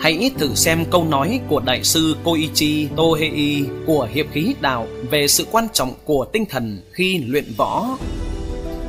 Hãy 0.00 0.30
thử 0.38 0.54
xem 0.54 0.84
câu 0.90 1.04
nói 1.04 1.40
của 1.48 1.60
Đại 1.60 1.84
sư 1.84 2.16
Koichi 2.24 2.88
Tohei 2.96 3.64
của 3.86 4.08
Hiệp 4.12 4.26
khí 4.32 4.54
đạo 4.60 4.86
về 5.10 5.28
sự 5.28 5.46
quan 5.50 5.68
trọng 5.72 5.94
của 6.04 6.26
tinh 6.32 6.44
thần 6.46 6.82
khi 6.92 7.18
luyện 7.18 7.44
võ. 7.56 7.98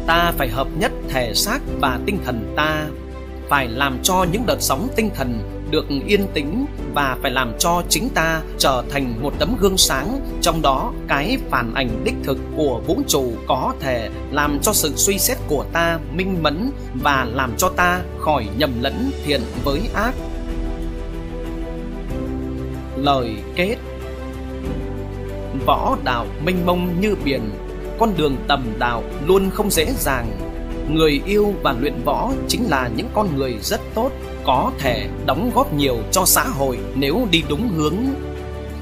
Ta 0.08 0.34
phải 0.38 0.48
hợp 0.48 0.68
nhất 0.80 0.92
thể 1.10 1.34
xác 1.34 1.60
và 1.80 2.00
tinh 2.06 2.18
thần 2.26 2.54
ta, 2.58 2.88
phải 3.50 3.68
làm 3.68 4.00
cho 4.04 4.26
những 4.32 4.46
đợt 4.46 4.58
sóng 4.60 4.88
tinh 4.96 5.10
thần 5.16 5.58
được 5.72 5.86
yên 6.08 6.28
tĩnh 6.34 6.66
và 6.94 7.18
phải 7.22 7.32
làm 7.32 7.54
cho 7.60 7.84
chính 7.90 8.10
ta 8.10 8.42
trở 8.58 8.84
thành 8.90 9.24
một 9.24 9.34
tấm 9.40 9.56
gương 9.60 9.78
sáng 9.78 10.20
trong 10.42 10.62
đó 10.62 10.94
cái 11.08 11.38
phản 11.50 11.74
ảnh 11.74 12.04
đích 12.04 12.16
thực 12.24 12.38
của 12.56 12.82
vũ 12.88 13.02
trụ 13.08 13.34
có 13.48 13.74
thể 13.80 14.10
làm 14.32 14.60
cho 14.62 14.74
sự 14.74 14.94
suy 14.96 15.20
xét 15.20 15.38
của 15.48 15.66
ta 15.74 16.00
minh 16.14 16.44
mẫn 16.44 16.72
và 16.94 17.28
làm 17.34 17.54
cho 17.58 17.70
ta 17.70 18.02
khỏi 18.20 18.48
nhầm 18.58 18.72
lẫn 18.82 19.12
thiện 19.26 19.42
với 19.64 19.82
ác 19.94 20.14
lời 23.04 23.36
kết. 23.56 23.76
Võ 25.66 25.98
đạo 26.04 26.26
mênh 26.44 26.66
mông 26.66 27.02
như 27.02 27.16
biển, 27.26 27.42
con 28.00 28.14
đường 28.18 28.38
tầm 28.48 28.64
đạo 28.80 29.04
luôn 29.26 29.50
không 29.50 29.72
dễ 29.72 29.94
dàng. 30.00 30.40
Người 30.90 31.22
yêu 31.26 31.54
và 31.64 31.76
luyện 31.80 32.04
võ 32.06 32.32
chính 32.48 32.64
là 32.70 32.90
những 32.96 33.10
con 33.14 33.36
người 33.36 33.58
rất 33.62 33.82
tốt, 33.94 34.12
có 34.44 34.72
thể 34.80 35.10
đóng 35.26 35.52
góp 35.56 35.74
nhiều 35.74 35.98
cho 36.12 36.26
xã 36.26 36.44
hội 36.44 36.78
nếu 36.96 37.28
đi 37.32 37.44
đúng 37.50 37.70
hướng. 37.76 37.96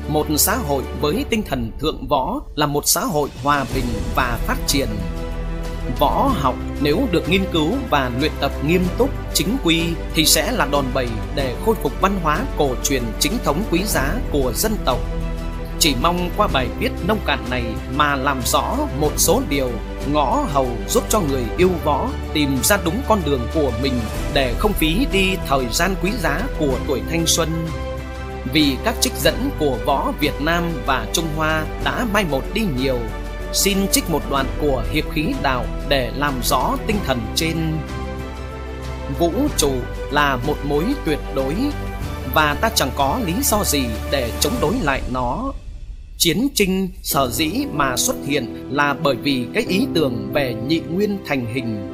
Một 0.07 0.27
xã 0.37 0.55
hội 0.55 0.83
với 1.01 1.25
tinh 1.29 1.43
thần 1.43 1.71
thượng 1.79 2.07
võ 2.07 2.41
là 2.55 2.65
một 2.65 2.87
xã 2.87 3.01
hội 3.01 3.29
hòa 3.43 3.65
bình 3.75 3.85
và 4.15 4.39
phát 4.47 4.57
triển 4.67 4.87
võ 5.99 6.31
học, 6.35 6.55
nếu 6.81 7.07
được 7.11 7.29
nghiên 7.29 7.43
cứu 7.51 7.71
và 7.89 8.11
luyện 8.19 8.31
tập 8.39 8.51
nghiêm 8.65 8.85
túc, 8.97 9.09
chính 9.33 9.57
quy, 9.63 9.83
thì 10.13 10.25
sẽ 10.25 10.51
là 10.51 10.67
đòn 10.71 10.85
bẩy 10.93 11.07
để 11.35 11.55
khôi 11.65 11.75
phục 11.75 12.01
văn 12.01 12.19
hóa 12.23 12.39
cổ 12.57 12.69
truyền 12.83 13.03
chính 13.19 13.37
thống 13.43 13.63
quý 13.71 13.83
giá 13.83 14.13
của 14.31 14.51
dân 14.55 14.75
tộc. 14.85 14.99
Chỉ 15.79 15.95
mong 16.01 16.29
qua 16.37 16.47
bài 16.47 16.67
viết 16.79 16.91
nông 17.07 17.19
cạn 17.25 17.39
này 17.49 17.63
mà 17.95 18.15
làm 18.15 18.41
rõ 18.45 18.77
một 18.99 19.11
số 19.17 19.41
điều 19.49 19.71
ngõ 20.11 20.45
hầu 20.53 20.67
giúp 20.87 21.03
cho 21.09 21.19
người 21.19 21.43
yêu 21.57 21.69
võ 21.83 22.09
tìm 22.33 22.57
ra 22.63 22.77
đúng 22.85 23.01
con 23.07 23.21
đường 23.25 23.47
của 23.53 23.71
mình 23.81 23.93
để 24.33 24.53
không 24.59 24.73
phí 24.73 25.07
đi 25.11 25.35
thời 25.47 25.65
gian 25.71 25.95
quý 26.03 26.11
giá 26.21 26.41
của 26.59 26.77
tuổi 26.87 27.01
thanh 27.09 27.27
xuân. 27.27 27.49
Vì 28.53 28.77
các 28.85 28.95
trích 29.01 29.13
dẫn 29.13 29.49
của 29.59 29.77
võ 29.85 30.11
Việt 30.19 30.41
Nam 30.41 30.63
và 30.85 31.07
Trung 31.13 31.27
Hoa 31.35 31.63
đã 31.83 32.05
mai 32.13 32.25
một 32.31 32.43
đi 32.53 32.61
nhiều 32.77 32.99
xin 33.55 33.87
trích 33.91 34.09
một 34.09 34.21
đoạn 34.29 34.45
của 34.61 34.83
hiệp 34.91 35.11
khí 35.11 35.25
đạo 35.43 35.65
để 35.89 36.11
làm 36.15 36.33
rõ 36.43 36.77
tinh 36.87 36.97
thần 37.05 37.19
trên. 37.35 37.57
Vũ 39.19 39.31
trụ 39.57 39.71
là 40.11 40.39
một 40.47 40.55
mối 40.63 40.83
tuyệt 41.05 41.19
đối, 41.35 41.55
và 42.33 42.57
ta 42.61 42.69
chẳng 42.75 42.91
có 42.95 43.19
lý 43.25 43.33
do 43.43 43.63
gì 43.63 43.83
để 44.11 44.31
chống 44.39 44.53
đối 44.61 44.73
lại 44.81 45.01
nó. 45.13 45.53
Chiến 46.17 46.47
tranh 46.53 46.87
sở 47.03 47.29
dĩ 47.29 47.51
mà 47.73 47.97
xuất 47.97 48.15
hiện 48.25 48.69
là 48.71 48.95
bởi 49.03 49.15
vì 49.15 49.47
cái 49.53 49.65
ý 49.69 49.87
tưởng 49.93 50.31
về 50.33 50.55
nhị 50.67 50.79
nguyên 50.79 51.17
thành 51.25 51.45
hình. 51.53 51.91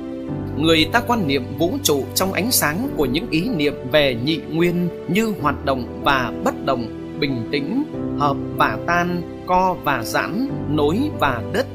Người 0.58 0.86
ta 0.93 1.02
quan 1.08 1.28
niệm 1.28 1.58
vũ 1.58 1.78
trụ 1.84 2.06
trong 2.15 2.34
ánh 2.34 2.52
sáng 2.52 2.89
của 2.97 3.06
những 3.06 3.30
ý 3.30 3.50
niệm 3.50 3.74
về 3.91 4.15
nhị 4.24 4.39
nguyên 4.50 4.89
như 5.08 5.34
hoạt 5.41 5.65
động 5.65 6.02
và 6.04 6.34
bất 6.43 6.65
động, 6.65 7.17
bình 7.19 7.50
tĩnh, 7.52 7.84
hợp 8.19 8.38
và 8.56 8.78
tan 8.88 9.21
co 9.51 9.75
và 9.83 10.03
giãn, 10.03 10.49
nối 10.69 10.99
và 11.19 11.43
đứt. 11.53 11.65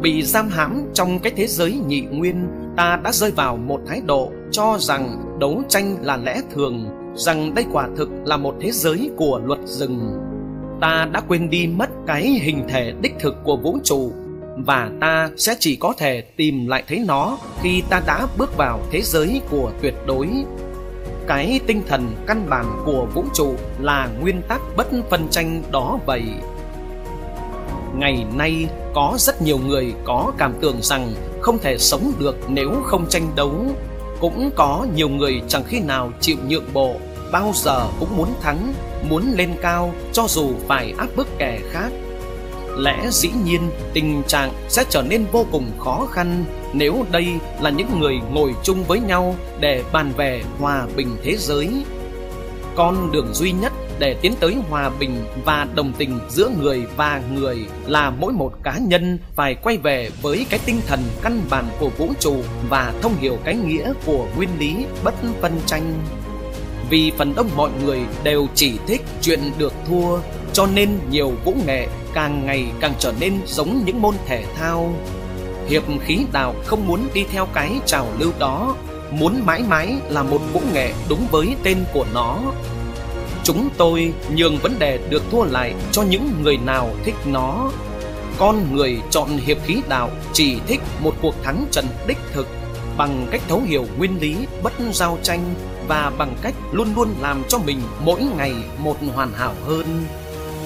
Bị 0.00 0.22
giam 0.22 0.48
hãm 0.48 0.82
trong 0.94 1.18
cái 1.18 1.32
thế 1.36 1.46
giới 1.46 1.80
nhị 1.86 2.00
nguyên, 2.00 2.48
ta 2.76 3.00
đã 3.04 3.12
rơi 3.12 3.30
vào 3.30 3.56
một 3.56 3.80
thái 3.86 4.00
độ 4.06 4.30
cho 4.50 4.76
rằng 4.80 5.36
đấu 5.40 5.62
tranh 5.68 5.96
là 6.02 6.16
lẽ 6.16 6.40
thường, 6.54 6.86
rằng 7.14 7.54
đây 7.54 7.64
quả 7.72 7.88
thực 7.96 8.08
là 8.24 8.36
một 8.36 8.54
thế 8.60 8.70
giới 8.70 9.10
của 9.16 9.40
luật 9.44 9.58
rừng. 9.64 10.00
Ta 10.80 11.08
đã 11.12 11.20
quên 11.28 11.50
đi 11.50 11.66
mất 11.66 11.90
cái 12.06 12.22
hình 12.22 12.64
thể 12.68 12.92
đích 13.00 13.14
thực 13.18 13.34
của 13.44 13.56
vũ 13.56 13.78
trụ, 13.84 14.12
và 14.56 14.90
ta 15.00 15.30
sẽ 15.36 15.54
chỉ 15.58 15.76
có 15.76 15.92
thể 15.98 16.20
tìm 16.20 16.66
lại 16.66 16.84
thấy 16.88 17.04
nó 17.06 17.38
khi 17.62 17.82
ta 17.90 18.02
đã 18.06 18.26
bước 18.38 18.56
vào 18.56 18.80
thế 18.90 19.00
giới 19.02 19.40
của 19.50 19.72
tuyệt 19.82 19.94
đối. 20.06 20.28
Cái 21.26 21.60
tinh 21.66 21.82
thần 21.88 22.06
căn 22.26 22.46
bản 22.50 22.66
của 22.86 23.06
vũ 23.14 23.24
trụ 23.34 23.54
là 23.80 24.08
nguyên 24.20 24.42
tắc 24.48 24.60
bất 24.76 24.86
phân 25.10 25.28
tranh 25.30 25.62
đó 25.72 25.98
vậy 26.06 26.22
ngày 27.98 28.26
nay 28.34 28.66
có 28.94 29.14
rất 29.18 29.42
nhiều 29.42 29.58
người 29.58 29.94
có 30.04 30.32
cảm 30.38 30.54
tưởng 30.60 30.76
rằng 30.82 31.14
không 31.40 31.58
thể 31.58 31.78
sống 31.78 32.12
được 32.18 32.36
nếu 32.48 32.70
không 32.84 33.08
tranh 33.08 33.32
đấu. 33.36 33.52
Cũng 34.20 34.50
có 34.56 34.86
nhiều 34.94 35.08
người 35.08 35.42
chẳng 35.48 35.64
khi 35.66 35.80
nào 35.80 36.12
chịu 36.20 36.36
nhượng 36.48 36.72
bộ, 36.72 36.94
bao 37.32 37.52
giờ 37.54 37.86
cũng 38.00 38.16
muốn 38.16 38.28
thắng, 38.40 38.74
muốn 39.08 39.32
lên 39.36 39.50
cao, 39.62 39.92
cho 40.12 40.26
dù 40.28 40.50
phải 40.66 40.94
áp 40.98 41.08
bức 41.16 41.28
kẻ 41.38 41.60
khác. 41.70 41.88
Lẽ 42.76 43.06
dĩ 43.10 43.30
nhiên, 43.44 43.60
tình 43.92 44.22
trạng 44.26 44.52
sẽ 44.68 44.84
trở 44.88 45.02
nên 45.02 45.24
vô 45.32 45.46
cùng 45.52 45.70
khó 45.78 46.06
khăn 46.10 46.44
nếu 46.72 47.04
đây 47.10 47.26
là 47.60 47.70
những 47.70 48.00
người 48.00 48.14
ngồi 48.32 48.54
chung 48.62 48.84
với 48.84 49.00
nhau 49.00 49.34
để 49.60 49.84
bàn 49.92 50.12
về 50.16 50.42
hòa 50.58 50.86
bình 50.96 51.16
thế 51.22 51.36
giới. 51.36 51.68
Con 52.76 53.12
đường 53.12 53.34
duy 53.34 53.52
nhất 53.52 53.72
để 53.98 54.16
tiến 54.20 54.34
tới 54.40 54.56
hòa 54.70 54.90
bình 55.00 55.24
và 55.44 55.66
đồng 55.74 55.92
tình 55.98 56.18
giữa 56.28 56.50
người 56.62 56.86
và 56.96 57.22
người 57.34 57.58
là 57.86 58.10
mỗi 58.10 58.32
một 58.32 58.52
cá 58.62 58.78
nhân 58.78 59.18
phải 59.34 59.54
quay 59.54 59.76
về 59.76 60.10
với 60.22 60.46
cái 60.50 60.60
tinh 60.66 60.80
thần 60.86 61.00
căn 61.22 61.40
bản 61.50 61.64
của 61.80 61.88
vũ 61.98 62.08
trụ 62.20 62.36
và 62.68 62.92
thông 63.02 63.14
hiểu 63.18 63.38
cái 63.44 63.56
nghĩa 63.56 63.92
của 64.06 64.26
nguyên 64.36 64.48
lý 64.58 64.86
bất 65.04 65.14
phân 65.40 65.60
tranh. 65.66 65.94
Vì 66.90 67.12
phần 67.16 67.34
đông 67.34 67.50
mọi 67.56 67.70
người 67.84 68.00
đều 68.22 68.46
chỉ 68.54 68.78
thích 68.86 69.02
chuyện 69.22 69.40
được 69.58 69.72
thua, 69.88 70.18
cho 70.52 70.66
nên 70.66 70.98
nhiều 71.10 71.32
vũ 71.44 71.54
nghệ 71.66 71.88
càng 72.14 72.46
ngày 72.46 72.66
càng 72.80 72.92
trở 72.98 73.12
nên 73.20 73.32
giống 73.46 73.82
những 73.84 74.02
môn 74.02 74.14
thể 74.26 74.44
thao. 74.56 74.94
Hiệp 75.68 75.82
khí 76.04 76.18
đạo 76.32 76.54
không 76.66 76.86
muốn 76.86 77.00
đi 77.14 77.24
theo 77.32 77.46
cái 77.54 77.72
trào 77.86 78.06
lưu 78.18 78.32
đó, 78.38 78.76
muốn 79.10 79.46
mãi 79.46 79.62
mãi 79.68 79.96
là 80.08 80.22
một 80.22 80.40
vũ 80.52 80.60
nghệ 80.72 80.92
đúng 81.08 81.26
với 81.30 81.56
tên 81.62 81.78
của 81.92 82.06
nó 82.14 82.38
chúng 83.48 83.68
tôi 83.76 84.12
nhường 84.34 84.58
vấn 84.58 84.78
đề 84.78 84.98
được 85.10 85.22
thua 85.30 85.44
lại 85.44 85.74
cho 85.92 86.02
những 86.02 86.30
người 86.42 86.56
nào 86.56 86.90
thích 87.04 87.14
nó. 87.26 87.70
Con 88.38 88.74
người 88.74 88.98
chọn 89.10 89.28
hiệp 89.28 89.56
khí 89.64 89.80
đạo 89.88 90.10
chỉ 90.32 90.58
thích 90.66 90.80
một 91.02 91.14
cuộc 91.22 91.34
thắng 91.42 91.64
trận 91.70 91.84
đích 92.06 92.18
thực 92.32 92.46
bằng 92.96 93.26
cách 93.30 93.40
thấu 93.48 93.60
hiểu 93.66 93.86
nguyên 93.98 94.20
lý 94.20 94.36
bất 94.62 94.72
giao 94.92 95.18
tranh 95.22 95.54
và 95.88 96.12
bằng 96.18 96.36
cách 96.42 96.54
luôn 96.72 96.88
luôn 96.96 97.08
làm 97.20 97.42
cho 97.48 97.58
mình 97.58 97.80
mỗi 98.04 98.22
ngày 98.36 98.52
một 98.78 98.96
hoàn 99.14 99.32
hảo 99.32 99.54
hơn. 99.66 100.04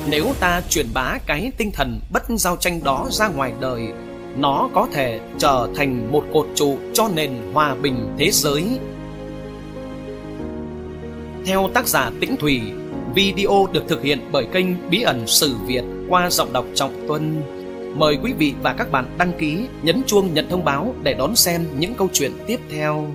Nếu 0.06 0.34
ta 0.40 0.62
truyền 0.68 0.86
bá 0.94 1.18
cái 1.26 1.52
tinh 1.56 1.70
thần 1.72 2.00
bất 2.12 2.22
giao 2.28 2.56
tranh 2.56 2.84
đó 2.84 3.06
ra 3.10 3.28
ngoài 3.28 3.52
đời, 3.60 3.82
nó 4.36 4.68
có 4.74 4.88
thể 4.92 5.20
trở 5.38 5.68
thành 5.76 6.12
một 6.12 6.24
cột 6.32 6.46
trụ 6.54 6.78
cho 6.92 7.08
nền 7.14 7.30
hòa 7.52 7.74
bình 7.74 8.16
thế 8.18 8.30
giới 8.30 8.64
theo 11.46 11.70
tác 11.74 11.88
giả 11.88 12.10
Tĩnh 12.20 12.36
Thủy, 12.36 12.60
video 13.14 13.66
được 13.72 13.84
thực 13.88 14.02
hiện 14.02 14.28
bởi 14.32 14.46
kênh 14.52 14.90
Bí 14.90 15.02
ẩn 15.02 15.26
Sử 15.26 15.54
Việt 15.66 15.82
qua 16.08 16.30
giọng 16.30 16.52
đọc 16.52 16.64
Trọng 16.74 17.04
Tuân. 17.08 17.42
Mời 17.96 18.18
quý 18.22 18.32
vị 18.32 18.54
và 18.62 18.74
các 18.78 18.92
bạn 18.92 19.14
đăng 19.18 19.32
ký, 19.38 19.66
nhấn 19.82 20.02
chuông 20.06 20.34
nhận 20.34 20.50
thông 20.50 20.64
báo 20.64 20.94
để 21.02 21.14
đón 21.14 21.36
xem 21.36 21.64
những 21.78 21.94
câu 21.94 22.08
chuyện 22.12 22.32
tiếp 22.46 22.60
theo. 22.70 23.06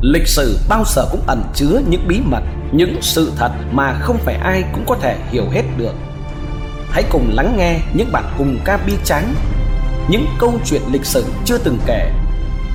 lịch 0.00 0.26
sử 0.26 0.58
bao 0.68 0.84
giờ 0.86 1.02
cũng 1.10 1.20
ẩn 1.26 1.42
chứa 1.54 1.80
những 1.88 2.00
bí 2.08 2.20
mật, 2.24 2.42
những 2.72 2.96
sự 3.00 3.32
thật 3.36 3.50
mà 3.72 3.98
không 4.00 4.18
phải 4.18 4.34
ai 4.34 4.64
cũng 4.72 4.84
có 4.86 4.96
thể 5.00 5.18
hiểu 5.30 5.44
hết 5.50 5.62
được. 5.78 5.94
Hãy 6.90 7.04
cùng 7.10 7.30
lắng 7.34 7.54
nghe 7.58 7.80
những 7.94 8.08
bản 8.12 8.24
cùng 8.38 8.58
ca 8.64 8.76
bi 8.86 8.92
tráng, 9.04 9.34
những 10.10 10.26
câu 10.38 10.52
chuyện 10.64 10.82
lịch 10.92 11.04
sử 11.04 11.24
chưa 11.44 11.58
từng 11.58 11.78
kể, 11.86 12.12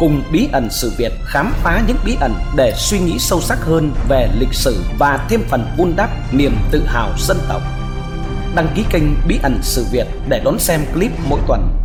cùng 0.01 0.23
bí 0.31 0.49
ẩn 0.51 0.69
sự 0.69 0.91
Việt 0.97 1.11
khám 1.25 1.53
phá 1.63 1.83
những 1.87 1.97
bí 2.05 2.17
ẩn 2.19 2.33
để 2.55 2.73
suy 2.77 2.99
nghĩ 2.99 3.19
sâu 3.19 3.41
sắc 3.41 3.57
hơn 3.61 3.91
về 4.09 4.29
lịch 4.39 4.53
sử 4.53 4.83
và 4.99 5.25
thêm 5.29 5.41
phần 5.49 5.65
vun 5.77 5.93
đắp 5.95 6.09
niềm 6.33 6.55
tự 6.71 6.83
hào 6.85 7.09
dân 7.17 7.37
tộc. 7.49 7.61
Đăng 8.55 8.67
ký 8.75 8.85
kênh 8.89 9.03
Bí 9.27 9.39
ẩn 9.43 9.59
sự 9.61 9.85
Việt 9.91 10.07
để 10.29 10.41
đón 10.45 10.59
xem 10.59 10.81
clip 10.93 11.11
mỗi 11.29 11.39
tuần 11.47 11.80